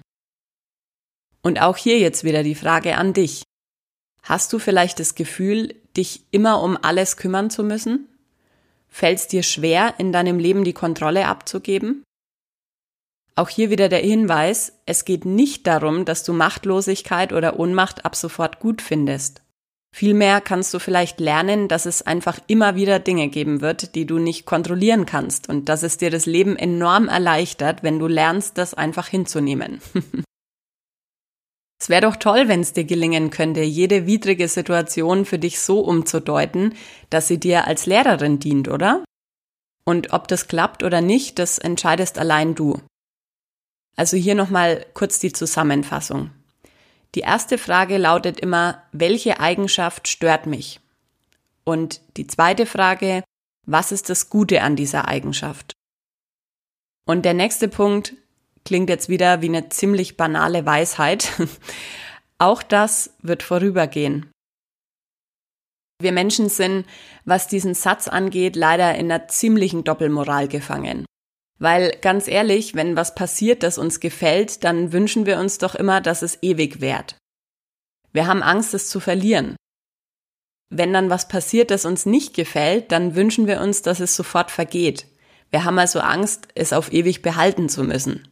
Und 1.41 1.59
auch 1.59 1.77
hier 1.77 1.97
jetzt 1.97 2.23
wieder 2.23 2.43
die 2.43 2.55
Frage 2.55 2.95
an 2.95 3.13
dich. 3.13 3.43
Hast 4.23 4.53
du 4.53 4.59
vielleicht 4.59 4.99
das 4.99 5.15
Gefühl, 5.15 5.75
dich 5.97 6.23
immer 6.31 6.61
um 6.61 6.77
alles 6.81 7.17
kümmern 7.17 7.49
zu 7.49 7.63
müssen? 7.63 8.07
Fällt 8.87 9.19
es 9.19 9.27
dir 9.27 9.43
schwer, 9.43 9.95
in 9.97 10.11
deinem 10.11 10.39
Leben 10.39 10.63
die 10.63 10.73
Kontrolle 10.73 11.27
abzugeben? 11.27 12.03
Auch 13.35 13.49
hier 13.49 13.69
wieder 13.69 13.89
der 13.89 13.99
Hinweis, 13.99 14.73
es 14.85 15.05
geht 15.05 15.25
nicht 15.25 15.67
darum, 15.67 16.05
dass 16.05 16.23
du 16.23 16.33
Machtlosigkeit 16.33 17.33
oder 17.33 17.59
Ohnmacht 17.59 18.05
ab 18.05 18.15
sofort 18.15 18.59
gut 18.59 18.81
findest. 18.81 19.41
Vielmehr 19.93 20.41
kannst 20.41 20.73
du 20.73 20.79
vielleicht 20.79 21.19
lernen, 21.19 21.67
dass 21.67 21.85
es 21.85 22.01
einfach 22.01 22.39
immer 22.47 22.75
wieder 22.75 22.99
Dinge 22.99 23.27
geben 23.29 23.61
wird, 23.61 23.93
die 23.95 24.05
du 24.05 24.19
nicht 24.19 24.45
kontrollieren 24.45 25.05
kannst 25.05 25.49
und 25.49 25.69
dass 25.69 25.83
es 25.83 25.97
dir 25.97 26.09
das 26.09 26.25
Leben 26.25 26.55
enorm 26.55 27.09
erleichtert, 27.09 27.83
wenn 27.83 27.99
du 27.99 28.07
lernst, 28.07 28.57
das 28.57 28.73
einfach 28.73 29.07
hinzunehmen. 29.07 29.81
Es 31.83 31.89
wäre 31.89 32.03
doch 32.03 32.15
toll, 32.15 32.47
wenn 32.47 32.61
es 32.61 32.71
dir 32.71 32.85
gelingen 32.85 33.29
könnte, 33.29 33.59
jede 33.59 34.05
widrige 34.05 34.47
Situation 34.47 35.25
für 35.25 35.37
dich 35.37 35.59
so 35.59 35.81
umzudeuten, 35.81 36.75
dass 37.09 37.27
sie 37.27 37.41
dir 37.41 37.67
als 37.67 37.87
Lehrerin 37.87 38.39
dient, 38.39 38.69
oder? 38.69 39.03
Und 39.83 40.13
ob 40.13 40.29
das 40.29 40.47
klappt 40.47 40.83
oder 40.83 41.01
nicht, 41.01 41.39
das 41.39 41.57
entscheidest 41.57 42.17
allein 42.17 42.55
du. 42.55 42.79
Also 43.97 44.15
hier 44.15 44.33
nochmal 44.33 44.85
kurz 44.93 45.19
die 45.19 45.33
Zusammenfassung. 45.33 46.31
Die 47.15 47.19
erste 47.19 47.57
Frage 47.57 47.97
lautet 47.97 48.39
immer, 48.39 48.81
welche 48.93 49.41
Eigenschaft 49.41 50.07
stört 50.07 50.45
mich? 50.45 50.79
Und 51.65 51.99
die 52.15 52.27
zweite 52.27 52.65
Frage, 52.65 53.25
was 53.65 53.91
ist 53.91 54.09
das 54.09 54.29
Gute 54.29 54.61
an 54.61 54.77
dieser 54.77 55.09
Eigenschaft? 55.09 55.73
Und 57.05 57.25
der 57.25 57.33
nächste 57.33 57.67
Punkt, 57.67 58.13
klingt 58.65 58.89
jetzt 58.89 59.09
wieder 59.09 59.41
wie 59.41 59.47
eine 59.47 59.69
ziemlich 59.69 60.17
banale 60.17 60.65
Weisheit. 60.65 61.31
Auch 62.37 62.63
das 62.63 63.13
wird 63.21 63.43
vorübergehen. 63.43 64.31
Wir 66.01 66.11
Menschen 66.11 66.49
sind, 66.49 66.85
was 67.23 67.47
diesen 67.47 67.73
Satz 67.73 68.07
angeht, 68.07 68.55
leider 68.55 68.95
in 68.95 69.11
einer 69.11 69.27
ziemlichen 69.27 69.83
Doppelmoral 69.83 70.47
gefangen. 70.47 71.05
Weil 71.59 71.97
ganz 72.01 72.27
ehrlich, 72.27 72.75
wenn 72.75 72.97
was 72.97 73.15
passiert, 73.15 73.63
das 73.63 73.77
uns 73.77 73.99
gefällt, 73.99 74.63
dann 74.63 74.91
wünschen 74.91 75.25
wir 75.25 75.39
uns 75.39 75.59
doch 75.59 75.75
immer, 75.75 76.01
dass 76.01 76.21
es 76.21 76.39
ewig 76.41 76.81
währt. 76.81 77.15
Wir 78.11 78.27
haben 78.27 78.43
Angst, 78.43 78.73
es 78.73 78.89
zu 78.89 78.99
verlieren. 78.99 79.55
Wenn 80.69 80.91
dann 80.91 81.09
was 81.09 81.27
passiert, 81.27 81.71
das 81.71 81.85
uns 81.85 82.05
nicht 82.05 82.33
gefällt, 82.33 82.91
dann 82.91 83.15
wünschen 83.15 83.47
wir 83.47 83.61
uns, 83.61 83.81
dass 83.81 83.99
es 83.99 84.15
sofort 84.15 84.51
vergeht. 84.51 85.07
Wir 85.51 85.63
haben 85.63 85.77
also 85.79 85.99
Angst, 85.99 86.47
es 86.55 86.73
auf 86.73 86.91
ewig 86.91 87.21
behalten 87.21 87.69
zu 87.69 87.83
müssen. 87.83 88.27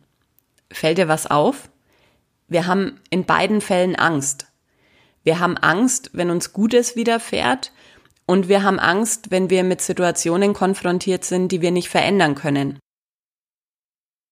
Fällt 0.72 0.98
dir 0.98 1.08
was 1.08 1.28
auf? 1.28 1.70
Wir 2.48 2.68
haben 2.68 3.00
in 3.10 3.26
beiden 3.26 3.62
Fällen 3.62 3.96
Angst. 3.96 4.48
Wir 5.24 5.40
haben 5.40 5.58
Angst, 5.58 6.10
wenn 6.14 6.30
uns 6.30 6.54
Gutes 6.54 6.96
widerfährt 6.96 7.72
und 8.26 8.48
wir 8.48 8.64
haben 8.64 8.80
Angst, 8.80 9.32
wenn 9.32 9.50
wir 9.50 9.64
mit 9.64 9.82
Situationen 9.82 10.54
konfrontiert 10.54 11.24
sind, 11.24 11.52
die 11.52 11.62
wir 11.62 11.72
nicht 11.72 11.90
verändern 11.90 12.36
können. 12.36 12.80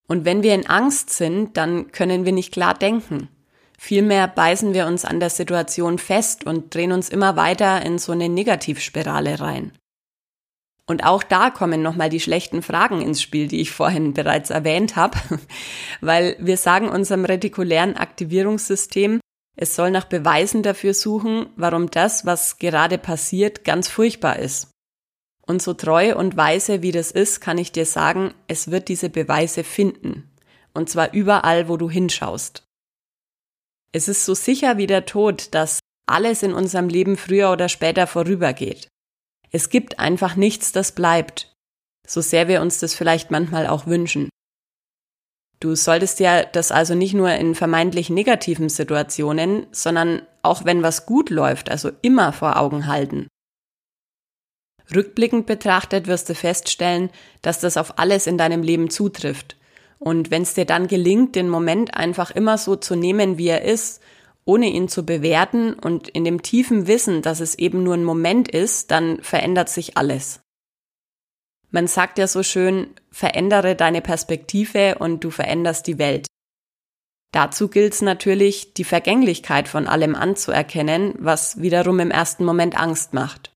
Und 0.08 0.26
wenn 0.26 0.42
wir 0.42 0.56
in 0.56 0.68
Angst 0.68 1.12
sind, 1.12 1.56
dann 1.56 1.92
können 1.92 2.26
wir 2.26 2.32
nicht 2.32 2.52
klar 2.52 2.74
denken. 2.74 3.30
Vielmehr 3.78 4.28
beißen 4.28 4.74
wir 4.74 4.88
uns 4.88 5.06
an 5.06 5.20
der 5.20 5.30
Situation 5.30 6.00
fest 6.00 6.46
und 6.46 6.74
drehen 6.74 6.92
uns 6.92 7.10
immer 7.10 7.36
weiter 7.36 7.86
in 7.86 8.00
so 8.00 8.12
eine 8.12 8.28
Negativspirale 8.28 9.40
rein. 9.40 9.72
Und 10.90 11.04
auch 11.04 11.22
da 11.22 11.52
kommen 11.52 11.84
nochmal 11.84 12.10
die 12.10 12.20
schlechten 12.20 12.64
Fragen 12.64 13.00
ins 13.04 13.22
Spiel, 13.22 13.48
die 13.48 13.62
ich 13.62 13.70
vorhin 13.70 14.16
bereits 14.16 14.50
erwähnt 14.50 14.96
habe, 14.96 15.20
weil 16.02 16.36
wir 16.40 16.58
sagen 16.58 16.90
unserem 16.90 17.26
retikulären 17.26 17.96
Aktivierungssystem, 17.96 19.20
es 19.56 19.76
soll 19.76 19.92
nach 19.92 20.06
Beweisen 20.06 20.64
dafür 20.64 20.96
suchen, 20.96 21.46
warum 21.56 21.92
das, 21.92 22.26
was 22.26 22.58
gerade 22.58 22.98
passiert, 22.98 23.64
ganz 23.66 23.88
furchtbar 23.88 24.40
ist. 24.40 24.72
Und 25.46 25.62
so 25.62 25.76
treu 25.76 26.16
und 26.16 26.38
weise 26.38 26.82
wie 26.82 26.92
das 26.92 27.12
ist, 27.12 27.40
kann 27.40 27.60
ich 27.60 27.72
dir 27.72 27.86
sagen, 27.86 28.34
es 28.48 28.72
wird 28.72 28.88
diese 28.88 29.12
Beweise 29.12 29.64
finden. 29.64 30.32
Und 30.74 30.90
zwar 30.90 31.14
überall, 31.14 31.70
wo 31.70 31.78
du 31.78 31.88
hinschaust. 31.88 32.64
Es 33.92 34.08
ist 34.08 34.26
so 34.26 34.34
sicher 34.34 34.78
wie 34.78 34.88
der 34.88 35.06
Tod, 35.06 35.54
dass 35.54 35.82
alles 36.08 36.42
in 36.42 36.54
unserem 36.54 36.90
Leben 36.90 37.16
früher 37.16 37.52
oder 37.52 37.70
später 37.70 38.08
vorübergeht. 38.08 38.88
Es 39.52 39.70
gibt 39.70 40.00
einfach 40.00 40.36
nichts, 40.36 40.72
das 40.72 40.92
bleibt, 40.92 41.56
so 42.08 42.22
sehr 42.22 42.48
wir 42.48 42.62
uns 42.62 42.80
das 42.80 42.94
vielleicht 42.94 43.32
manchmal 43.32 43.68
auch 43.68 43.88
wünschen. 43.88 44.30
Du 45.60 45.76
solltest 45.76 46.20
ja 46.20 46.44
das 46.46 46.72
also 46.72 46.96
nicht 46.96 47.14
nur 47.14 47.32
in 47.32 47.54
vermeintlich 47.54 48.10
negativen 48.10 48.70
Situationen, 48.70 49.68
sondern 49.72 50.22
auch 50.42 50.64
wenn 50.64 50.84
was 50.84 51.06
gut 51.06 51.30
läuft, 51.30 51.70
also 51.70 51.92
immer 52.02 52.32
vor 52.32 52.58
Augen 52.58 52.88
halten. 52.88 53.28
Rückblickend 54.96 55.46
betrachtet 55.46 56.08
wirst 56.08 56.30
du 56.30 56.36
feststellen, 56.36 57.10
dass 57.42 57.60
das 57.60 57.78
auf 57.78 58.00
alles 58.00 58.26
in 58.26 58.38
deinem 58.38 58.64
Leben 58.64 58.90
zutrifft. 58.90 59.58
Und 60.00 60.32
wenn 60.32 60.44
es 60.44 60.54
dir 60.54 60.66
dann 60.66 60.88
gelingt, 60.88 61.36
den 61.36 61.50
Moment 61.50 61.96
einfach 61.96 62.32
immer 62.32 62.58
so 62.58 62.78
zu 62.78 62.96
nehmen, 62.96 63.38
wie 63.38 63.50
er 63.50 63.64
ist 63.64 64.02
ohne 64.46 64.68
ihn 64.68 64.88
zu 64.88 65.06
bewerten 65.06 65.74
und 65.74 66.08
in 66.10 66.24
dem 66.24 66.42
tiefen 66.42 66.88
Wissen, 66.88 67.22
dass 67.22 67.40
es 67.40 67.56
eben 67.56 67.84
nur 67.84 67.94
ein 67.94 68.04
Moment 68.04 68.50
ist, 68.50 68.92
dann 68.92 69.22
verändert 69.22 69.70
sich 69.70 69.98
alles. 69.98 70.42
Man 71.72 71.88
sagt 71.88 72.18
ja 72.18 72.28
so 72.28 72.42
schön, 72.42 72.96
verändere 73.12 73.76
deine 73.76 74.02
Perspektive 74.02 74.98
und 75.00 75.24
du 75.24 75.30
veränderst 75.30 75.86
die 75.86 76.00
Welt. 76.00 76.28
Dazu 77.32 77.68
gilt 77.68 77.94
es 77.94 78.02
natürlich, 78.02 78.74
die 78.74 78.84
Vergänglichkeit 78.84 79.68
von 79.68 79.88
allem 79.88 80.16
anzuerkennen, 80.16 81.14
was 81.20 81.62
wiederum 81.62 82.00
im 82.00 82.10
ersten 82.10 82.44
Moment 82.44 82.80
Angst 82.80 83.14
macht. 83.14 83.54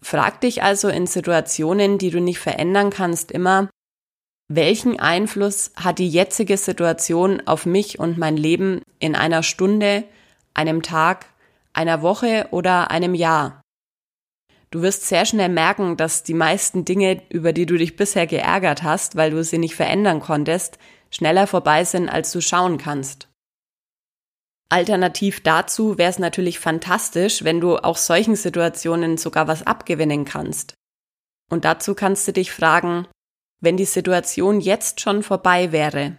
Frag 0.00 0.40
dich 0.40 0.62
also 0.62 0.88
in 0.88 1.06
Situationen, 1.06 1.98
die 1.98 2.10
du 2.10 2.20
nicht 2.20 2.38
verändern 2.38 2.90
kannst, 2.90 3.30
immer, 3.30 3.68
welchen 4.48 5.00
Einfluss 5.00 5.72
hat 5.76 5.98
die 5.98 6.08
jetzige 6.08 6.56
Situation 6.56 7.42
auf 7.46 7.66
mich 7.66 7.98
und 7.98 8.18
mein 8.18 8.36
Leben 8.36 8.82
in 8.98 9.14
einer 9.14 9.42
Stunde, 9.42 10.04
einem 10.52 10.82
Tag, 10.82 11.26
einer 11.72 12.02
Woche 12.02 12.48
oder 12.50 12.90
einem 12.90 13.14
Jahr? 13.14 13.62
Du 14.70 14.82
wirst 14.82 15.06
sehr 15.06 15.24
schnell 15.24 15.48
merken, 15.48 15.96
dass 15.96 16.24
die 16.24 16.34
meisten 16.34 16.84
Dinge, 16.84 17.22
über 17.28 17.52
die 17.52 17.64
du 17.64 17.76
dich 17.76 17.96
bisher 17.96 18.26
geärgert 18.26 18.82
hast, 18.82 19.16
weil 19.16 19.30
du 19.30 19.42
sie 19.44 19.58
nicht 19.58 19.76
verändern 19.76 20.20
konntest, 20.20 20.78
schneller 21.10 21.46
vorbei 21.46 21.84
sind, 21.84 22.08
als 22.08 22.32
du 22.32 22.40
schauen 22.40 22.76
kannst. 22.76 23.28
Alternativ 24.68 25.42
dazu 25.42 25.96
wäre 25.96 26.10
es 26.10 26.18
natürlich 26.18 26.58
fantastisch, 26.58 27.44
wenn 27.44 27.60
du 27.60 27.76
auch 27.76 27.96
solchen 27.96 28.34
Situationen 28.34 29.16
sogar 29.16 29.46
was 29.46 29.64
abgewinnen 29.64 30.24
kannst. 30.24 30.74
Und 31.50 31.64
dazu 31.64 31.94
kannst 31.94 32.26
du 32.26 32.32
dich 32.32 32.50
fragen, 32.50 33.06
wenn 33.64 33.76
die 33.76 33.84
Situation 33.84 34.60
jetzt 34.60 35.00
schon 35.00 35.22
vorbei 35.22 35.72
wäre, 35.72 36.16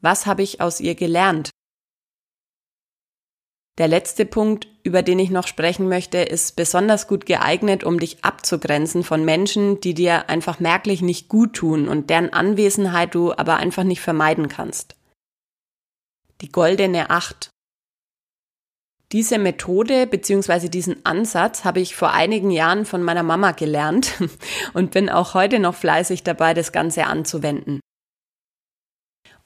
was 0.00 0.26
habe 0.26 0.42
ich 0.42 0.60
aus 0.60 0.80
ihr 0.80 0.94
gelernt? 0.94 1.50
Der 3.78 3.88
letzte 3.88 4.26
Punkt, 4.26 4.68
über 4.82 5.02
den 5.02 5.18
ich 5.18 5.30
noch 5.30 5.46
sprechen 5.46 5.88
möchte, 5.88 6.18
ist 6.18 6.54
besonders 6.54 7.06
gut 7.06 7.24
geeignet, 7.24 7.82
um 7.82 7.98
dich 7.98 8.24
abzugrenzen 8.24 9.04
von 9.04 9.24
Menschen, 9.24 9.80
die 9.80 9.94
dir 9.94 10.28
einfach 10.28 10.60
merklich 10.60 11.00
nicht 11.00 11.28
gut 11.28 11.54
tun 11.54 11.88
und 11.88 12.10
deren 12.10 12.30
Anwesenheit 12.30 13.14
du 13.14 13.32
aber 13.32 13.56
einfach 13.56 13.84
nicht 13.84 14.02
vermeiden 14.02 14.48
kannst. 14.48 14.96
Die 16.42 16.52
goldene 16.52 17.08
Acht. 17.08 17.50
Diese 19.12 19.38
Methode 19.38 20.06
bzw. 20.06 20.68
diesen 20.68 21.04
Ansatz 21.04 21.64
habe 21.64 21.80
ich 21.80 21.96
vor 21.96 22.12
einigen 22.12 22.52
Jahren 22.52 22.84
von 22.84 23.02
meiner 23.02 23.24
Mama 23.24 23.50
gelernt 23.50 24.12
und 24.72 24.92
bin 24.92 25.08
auch 25.08 25.34
heute 25.34 25.58
noch 25.58 25.74
fleißig 25.74 26.22
dabei, 26.22 26.54
das 26.54 26.70
Ganze 26.70 27.06
anzuwenden. 27.06 27.80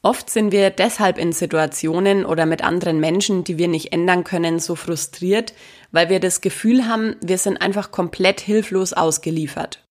Oft 0.02 0.28
sind 0.28 0.52
wir 0.52 0.68
deshalb 0.68 1.16
in 1.16 1.33
Situationen 1.33 2.26
oder 2.26 2.44
mit 2.44 2.62
anderen 2.62 3.00
Menschen, 3.00 3.42
die 3.42 3.56
wir 3.56 3.68
nicht 3.68 3.90
ändern 3.90 4.23
können, 4.23 4.59
so 4.59 4.75
frustriert, 4.75 5.54
weil 5.92 6.11
wir 6.11 6.21
das 6.21 6.42
Gefühl 6.42 6.87
haben, 6.87 7.16
wir 7.23 7.38
sind 7.38 7.56
einfach 7.62 7.90
komplett 7.90 8.42
hilflos 8.42 8.92
ausgeliefert. 8.92 9.83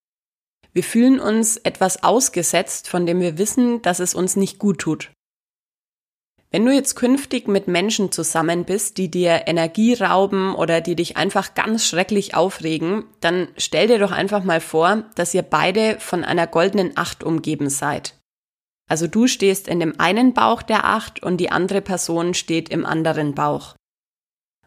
Wir 0.71 0.83
fühlen 0.83 1.19
uns 1.19 1.57
etwas 1.57 2.03
ausgesetzt, 2.03 2.89
von 2.89 3.07
dem 3.07 3.21
wir 3.21 3.39
wissen, 3.39 3.81
dass 3.81 3.99
es 3.99 4.13
uns 4.13 4.35
nicht 4.35 4.59
gut 4.59 4.77
tut. 4.77 5.09
Wenn 6.53 6.67
du 6.67 6.71
jetzt 6.71 6.93
künftig 6.93 7.47
mit 7.47 7.67
Menschen 7.67 8.11
zusammen 8.11 8.63
bist, 8.63 8.99
die 8.99 9.09
dir 9.09 9.47
Energie 9.47 9.95
rauben 9.95 10.53
oder 10.53 10.81
die 10.81 10.95
dich 10.95 11.17
einfach 11.17 11.55
ganz 11.55 11.83
schrecklich 11.83 12.35
aufregen, 12.35 13.05
dann 13.21 13.47
stell 13.57 13.87
dir 13.87 13.97
doch 13.97 14.11
einfach 14.11 14.43
mal 14.43 14.61
vor, 14.61 15.03
dass 15.15 15.33
ihr 15.33 15.41
beide 15.41 15.99
von 15.99 16.23
einer 16.23 16.45
goldenen 16.45 16.95
Acht 16.95 17.23
umgeben 17.23 17.71
seid. 17.71 18.19
Also 18.87 19.07
du 19.07 19.25
stehst 19.25 19.67
in 19.67 19.79
dem 19.79 19.99
einen 19.99 20.35
Bauch 20.35 20.61
der 20.61 20.85
Acht 20.85 21.23
und 21.23 21.37
die 21.37 21.49
andere 21.49 21.81
Person 21.81 22.35
steht 22.35 22.69
im 22.69 22.85
anderen 22.85 23.33
Bauch. 23.33 23.73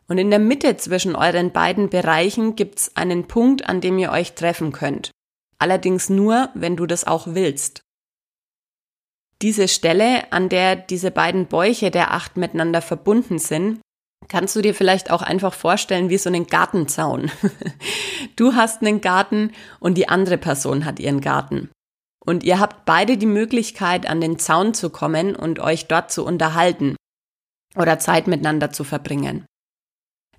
Und 0.08 0.18
in 0.18 0.30
der 0.30 0.40
Mitte 0.40 0.76
zwischen 0.78 1.14
euren 1.14 1.52
beiden 1.52 1.88
Bereichen 1.88 2.56
gibt's 2.56 2.96
einen 2.96 3.28
Punkt, 3.28 3.68
an 3.68 3.80
dem 3.80 3.96
ihr 3.98 4.11
euch 4.11 4.32
treffen 4.32 4.72
könnt. 4.72 5.12
Allerdings 5.58 6.11
nur, 6.11 6.48
wenn 6.54 6.74
du 6.74 6.87
das 6.87 7.06
auch 7.06 7.28
willst. 7.28 7.86
Diese 9.42 9.68
Stelle, 9.68 10.33
an 10.33 10.49
der 10.49 10.77
diese 10.77 11.11
beiden 11.11 11.46
Bäuche 11.46 11.90
der 11.90 12.12
Acht 12.12 12.37
miteinander 12.37 12.81
verbunden 12.81 13.38
sind, 13.38 13.81
kannst 14.29 14.57
du 14.57 14.62
dir 14.62 14.75
vielleicht 14.75 15.11
auch 15.11 15.22
einfach 15.22 15.53
vorstellen 15.53 16.09
wie 16.09 16.18
so 16.18 16.29
einen 16.29 16.46
Gartenzaun. 16.46 17.31
Du 18.35 18.55
hast 18.55 18.83
einen 18.83 19.01
Garten 19.01 19.53
und 19.81 19.96
die 19.96 20.09
andere 20.09 20.37
Person 20.37 20.85
hat 20.85 21.01
ihren 21.01 21.22
Garten. 21.22 21.70
Und 22.25 22.44
ihr 22.44 22.59
habt 22.59 22.85
beide 22.85 23.16
die 23.16 23.25
Möglichkeit, 23.25 24.07
an 24.07 24.20
den 24.20 24.38
Zaun 24.38 24.75
zu 24.75 24.90
kommen 24.90 25.35
und 25.37 25.59
euch 25.59 25.87
dort 25.87 26.11
zu 26.11 26.25
unterhalten 26.25 26.96
oder 27.77 27.99
Zeit 27.99 28.27
miteinander 28.27 28.72
zu 28.72 28.85
verbringen. 28.85 29.46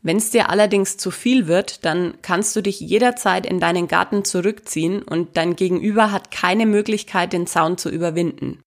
Wenn 0.02 0.18
es 0.18 0.30
dir 0.30 0.50
allerdings 0.50 0.98
zu 0.98 1.10
viel 1.12 1.48
wird, 1.48 1.86
dann 1.86 2.16
kannst 2.22 2.56
du 2.56 2.62
dich 2.62 2.80
jederzeit 2.80 3.46
in 3.46 3.60
deinen 3.60 3.88
Garten 3.88 4.24
zurückziehen 4.24 5.02
und 5.02 5.38
dein 5.38 5.56
Gegenüber 5.56 6.12
hat 6.12 6.30
keine 6.30 6.66
Möglichkeit, 6.66 7.34
den 7.34 7.48
Zaun 7.48 7.78
zu 7.78 7.90
überwinden. 7.90 8.62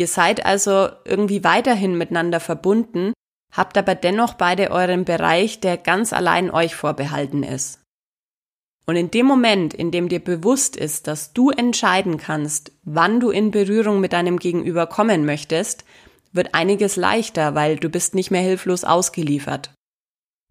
Ihr 0.00 0.06
seid 0.06 0.46
also 0.46 0.88
irgendwie 1.04 1.44
weiterhin 1.44 1.98
miteinander 1.98 2.40
verbunden, 2.40 3.12
habt 3.52 3.76
aber 3.76 3.94
dennoch 3.94 4.32
beide 4.32 4.70
euren 4.70 5.04
Bereich, 5.04 5.60
der 5.60 5.76
ganz 5.76 6.14
allein 6.14 6.50
euch 6.50 6.74
vorbehalten 6.74 7.42
ist. 7.42 7.80
Und 8.86 8.96
in 8.96 9.10
dem 9.10 9.26
Moment, 9.26 9.74
in 9.74 9.90
dem 9.90 10.08
dir 10.08 10.20
bewusst 10.20 10.74
ist, 10.74 11.06
dass 11.06 11.34
du 11.34 11.50
entscheiden 11.50 12.16
kannst, 12.16 12.72
wann 12.82 13.20
du 13.20 13.28
in 13.28 13.50
Berührung 13.50 14.00
mit 14.00 14.14
deinem 14.14 14.38
Gegenüber 14.38 14.86
kommen 14.86 15.26
möchtest, 15.26 15.84
wird 16.32 16.54
einiges 16.54 16.96
leichter, 16.96 17.54
weil 17.54 17.76
du 17.76 17.90
bist 17.90 18.14
nicht 18.14 18.30
mehr 18.30 18.40
hilflos 18.40 18.84
ausgeliefert. 18.84 19.74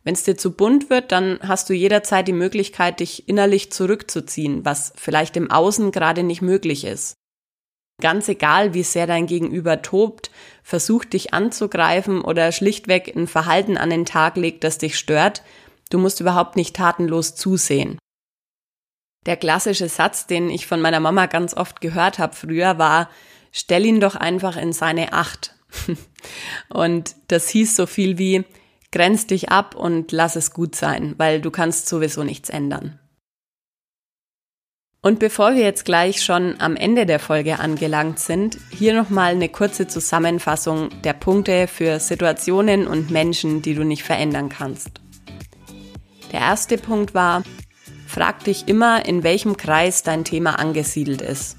Wenn 0.03 0.13
es 0.13 0.25
dir 0.25 0.37
zu 0.37 0.51
bunt 0.51 0.91
wird, 0.91 1.11
dann 1.11 1.39
hast 1.41 1.67
du 1.71 1.73
jederzeit 1.73 2.27
die 2.27 2.33
Möglichkeit, 2.33 2.99
dich 2.99 3.27
innerlich 3.27 3.71
zurückzuziehen, 3.71 4.63
was 4.63 4.93
vielleicht 4.95 5.35
im 5.37 5.49
Außen 5.49 5.91
gerade 5.91 6.21
nicht 6.21 6.43
möglich 6.43 6.85
ist. 6.85 7.15
Ganz 8.01 8.29
egal, 8.29 8.73
wie 8.73 8.83
sehr 8.83 9.07
dein 9.07 9.27
Gegenüber 9.27 9.81
tobt, 9.81 10.31
versucht 10.63 11.13
dich 11.13 11.33
anzugreifen 11.33 12.21
oder 12.21 12.51
schlichtweg 12.51 13.13
ein 13.15 13.27
Verhalten 13.27 13.77
an 13.77 13.89
den 13.89 14.05
Tag 14.05 14.37
legt, 14.37 14.63
das 14.63 14.77
dich 14.77 14.97
stört, 14.97 15.43
du 15.89 15.97
musst 15.97 16.19
überhaupt 16.19 16.55
nicht 16.55 16.75
tatenlos 16.75 17.35
zusehen. 17.35 17.97
Der 19.25 19.35
klassische 19.35 19.89
Satz, 19.89 20.27
den 20.27 20.49
ich 20.49 20.65
von 20.65 20.79
meiner 20.79 21.01
Mama 21.01 21.25
ganz 21.25 21.53
oft 21.53 21.81
gehört 21.81 22.19
habe 22.19 22.35
früher, 22.35 22.77
war, 22.77 23.09
stell 23.51 23.85
ihn 23.85 23.99
doch 23.99 24.15
einfach 24.15 24.55
in 24.55 24.71
seine 24.71 25.11
Acht. 25.11 25.55
und 26.69 27.15
das 27.27 27.49
hieß 27.49 27.75
so 27.75 27.85
viel 27.85 28.17
wie, 28.17 28.45
grenz 28.91 29.27
dich 29.27 29.49
ab 29.49 29.75
und 29.75 30.11
lass 30.13 30.35
es 30.35 30.51
gut 30.51 30.75
sein, 30.75 31.15
weil 31.17 31.41
du 31.41 31.51
kannst 31.51 31.89
sowieso 31.89 32.23
nichts 32.23 32.49
ändern. 32.49 32.97
Und 35.01 35.19
bevor 35.19 35.55
wir 35.55 35.61
jetzt 35.61 35.85
gleich 35.85 36.21
schon 36.21 36.55
am 36.59 36.75
Ende 36.75 37.05
der 37.05 37.19
Folge 37.19 37.59
angelangt 37.59 38.19
sind, 38.19 38.57
hier 38.69 38.93
nochmal 38.93 39.31
eine 39.31 39.49
kurze 39.49 39.87
Zusammenfassung 39.87 40.89
der 41.03 41.13
Punkte 41.13 41.67
für 41.67 41.99
Situationen 41.99 42.85
und 42.85 43.09
Menschen, 43.09 43.61
die 43.61 43.75
du 43.75 43.83
nicht 43.83 44.03
verändern 44.03 44.49
kannst. 44.49 45.01
Der 46.31 46.41
erste 46.41 46.77
Punkt 46.77 47.13
war, 47.13 47.43
Frag 48.09 48.43
dich 48.43 48.67
immer, 48.67 49.05
in 49.05 49.21
welchem 49.21 49.55
Kreis 49.55 50.01
dein 50.01 50.23
Thema 50.23 50.57
angesiedelt 50.57 51.21
ist. 51.21 51.57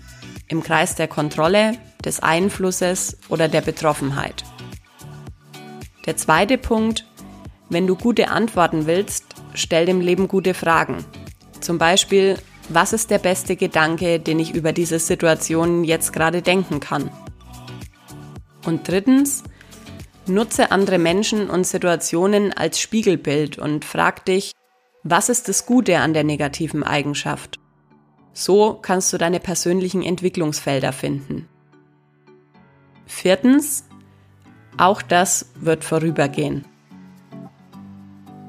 Im 0.48 0.64
Kreis 0.64 0.96
der 0.96 1.06
Kontrolle, 1.06 1.74
des 2.04 2.20
Einflusses 2.20 3.18
oder 3.28 3.46
der 3.46 3.60
Betroffenheit. 3.60 4.42
Der 6.06 6.16
zweite 6.16 6.58
Punkt, 6.58 7.06
wenn 7.68 7.86
du 7.86 7.94
gute 7.94 8.30
Antworten 8.30 8.86
willst, 8.86 9.26
stell 9.54 9.86
dem 9.86 10.00
Leben 10.00 10.26
gute 10.26 10.52
Fragen. 10.52 11.04
Zum 11.60 11.78
Beispiel, 11.78 12.36
was 12.72 12.92
ist 12.92 13.10
der 13.10 13.18
beste 13.18 13.56
Gedanke, 13.56 14.20
den 14.20 14.38
ich 14.38 14.54
über 14.54 14.72
diese 14.72 14.98
Situation 14.98 15.84
jetzt 15.84 16.12
gerade 16.12 16.40
denken 16.40 16.80
kann? 16.80 17.10
Und 18.64 18.86
drittens, 18.86 19.42
nutze 20.26 20.70
andere 20.70 20.98
Menschen 20.98 21.50
und 21.50 21.66
Situationen 21.66 22.52
als 22.52 22.80
Spiegelbild 22.80 23.58
und 23.58 23.84
frag 23.84 24.24
dich, 24.24 24.52
was 25.02 25.28
ist 25.28 25.48
das 25.48 25.66
Gute 25.66 25.98
an 25.98 26.12
der 26.12 26.24
negativen 26.24 26.82
Eigenschaft? 26.82 27.58
So 28.32 28.74
kannst 28.74 29.12
du 29.12 29.18
deine 29.18 29.40
persönlichen 29.40 30.02
Entwicklungsfelder 30.02 30.92
finden. 30.92 31.48
Viertens, 33.06 33.84
auch 34.78 35.02
das 35.02 35.50
wird 35.56 35.82
vorübergehen. 35.82 36.64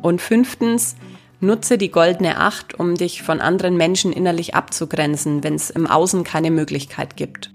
Und 0.03 0.21
fünftens, 0.21 0.95
nutze 1.41 1.77
die 1.77 1.91
goldene 1.91 2.37
Acht, 2.37 2.79
um 2.79 2.95
dich 2.95 3.23
von 3.23 3.41
anderen 3.41 3.75
Menschen 3.75 4.13
innerlich 4.13 4.55
abzugrenzen, 4.55 5.43
wenn 5.43 5.55
es 5.55 5.69
im 5.69 5.87
Außen 5.87 6.23
keine 6.23 6.51
Möglichkeit 6.51 7.17
gibt. 7.17 7.51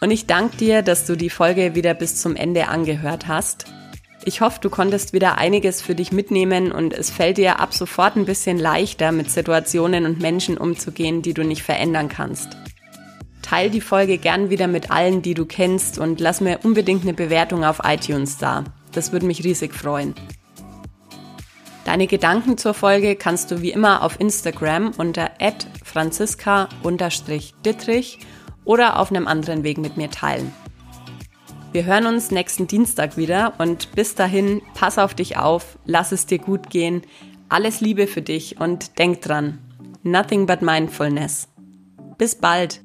Und 0.00 0.10
ich 0.10 0.26
danke 0.26 0.56
dir, 0.56 0.82
dass 0.82 1.06
du 1.06 1.16
die 1.16 1.30
Folge 1.30 1.74
wieder 1.74 1.94
bis 1.94 2.16
zum 2.16 2.36
Ende 2.36 2.68
angehört 2.68 3.26
hast. 3.26 3.66
Ich 4.24 4.40
hoffe, 4.40 4.58
du 4.60 4.70
konntest 4.70 5.12
wieder 5.12 5.38
einiges 5.38 5.80
für 5.80 5.94
dich 5.94 6.12
mitnehmen 6.12 6.72
und 6.72 6.92
es 6.92 7.10
fällt 7.10 7.38
dir 7.38 7.58
ab 7.58 7.72
sofort 7.72 8.16
ein 8.16 8.26
bisschen 8.26 8.58
leichter, 8.58 9.12
mit 9.12 9.30
Situationen 9.30 10.04
und 10.04 10.20
Menschen 10.20 10.58
umzugehen, 10.58 11.22
die 11.22 11.34
du 11.34 11.42
nicht 11.42 11.62
verändern 11.62 12.08
kannst. 12.08 12.48
Teil 13.42 13.70
die 13.70 13.80
Folge 13.80 14.18
gern 14.18 14.50
wieder 14.50 14.68
mit 14.68 14.90
allen, 14.90 15.22
die 15.22 15.34
du 15.34 15.46
kennst 15.46 15.98
und 15.98 16.20
lass 16.20 16.40
mir 16.40 16.60
unbedingt 16.62 17.02
eine 17.02 17.14
Bewertung 17.14 17.64
auf 17.64 17.80
iTunes 17.82 18.38
da. 18.38 18.64
Das 18.92 19.12
würde 19.12 19.26
mich 19.26 19.42
riesig 19.42 19.74
freuen. 19.74 20.14
Deine 21.90 22.06
Gedanken 22.06 22.56
zur 22.56 22.72
Folge 22.72 23.16
kannst 23.16 23.50
du 23.50 23.62
wie 23.62 23.72
immer 23.72 24.04
auf 24.04 24.20
Instagram 24.20 24.92
unter 24.96 25.32
franziska-dittrich 25.82 28.18
oder 28.64 29.00
auf 29.00 29.10
einem 29.10 29.26
anderen 29.26 29.64
Weg 29.64 29.78
mit 29.78 29.96
mir 29.96 30.08
teilen. 30.08 30.52
Wir 31.72 31.86
hören 31.86 32.06
uns 32.06 32.30
nächsten 32.30 32.68
Dienstag 32.68 33.16
wieder 33.16 33.54
und 33.58 33.90
bis 33.96 34.14
dahin, 34.14 34.62
pass 34.74 34.98
auf 34.98 35.14
dich 35.14 35.36
auf, 35.36 35.80
lass 35.84 36.12
es 36.12 36.26
dir 36.26 36.38
gut 36.38 36.70
gehen, 36.70 37.02
alles 37.48 37.80
Liebe 37.80 38.06
für 38.06 38.22
dich 38.22 38.60
und 38.60 39.00
denk 39.00 39.22
dran, 39.22 39.58
nothing 40.04 40.46
but 40.46 40.62
mindfulness. 40.62 41.48
Bis 42.18 42.36
bald! 42.36 42.82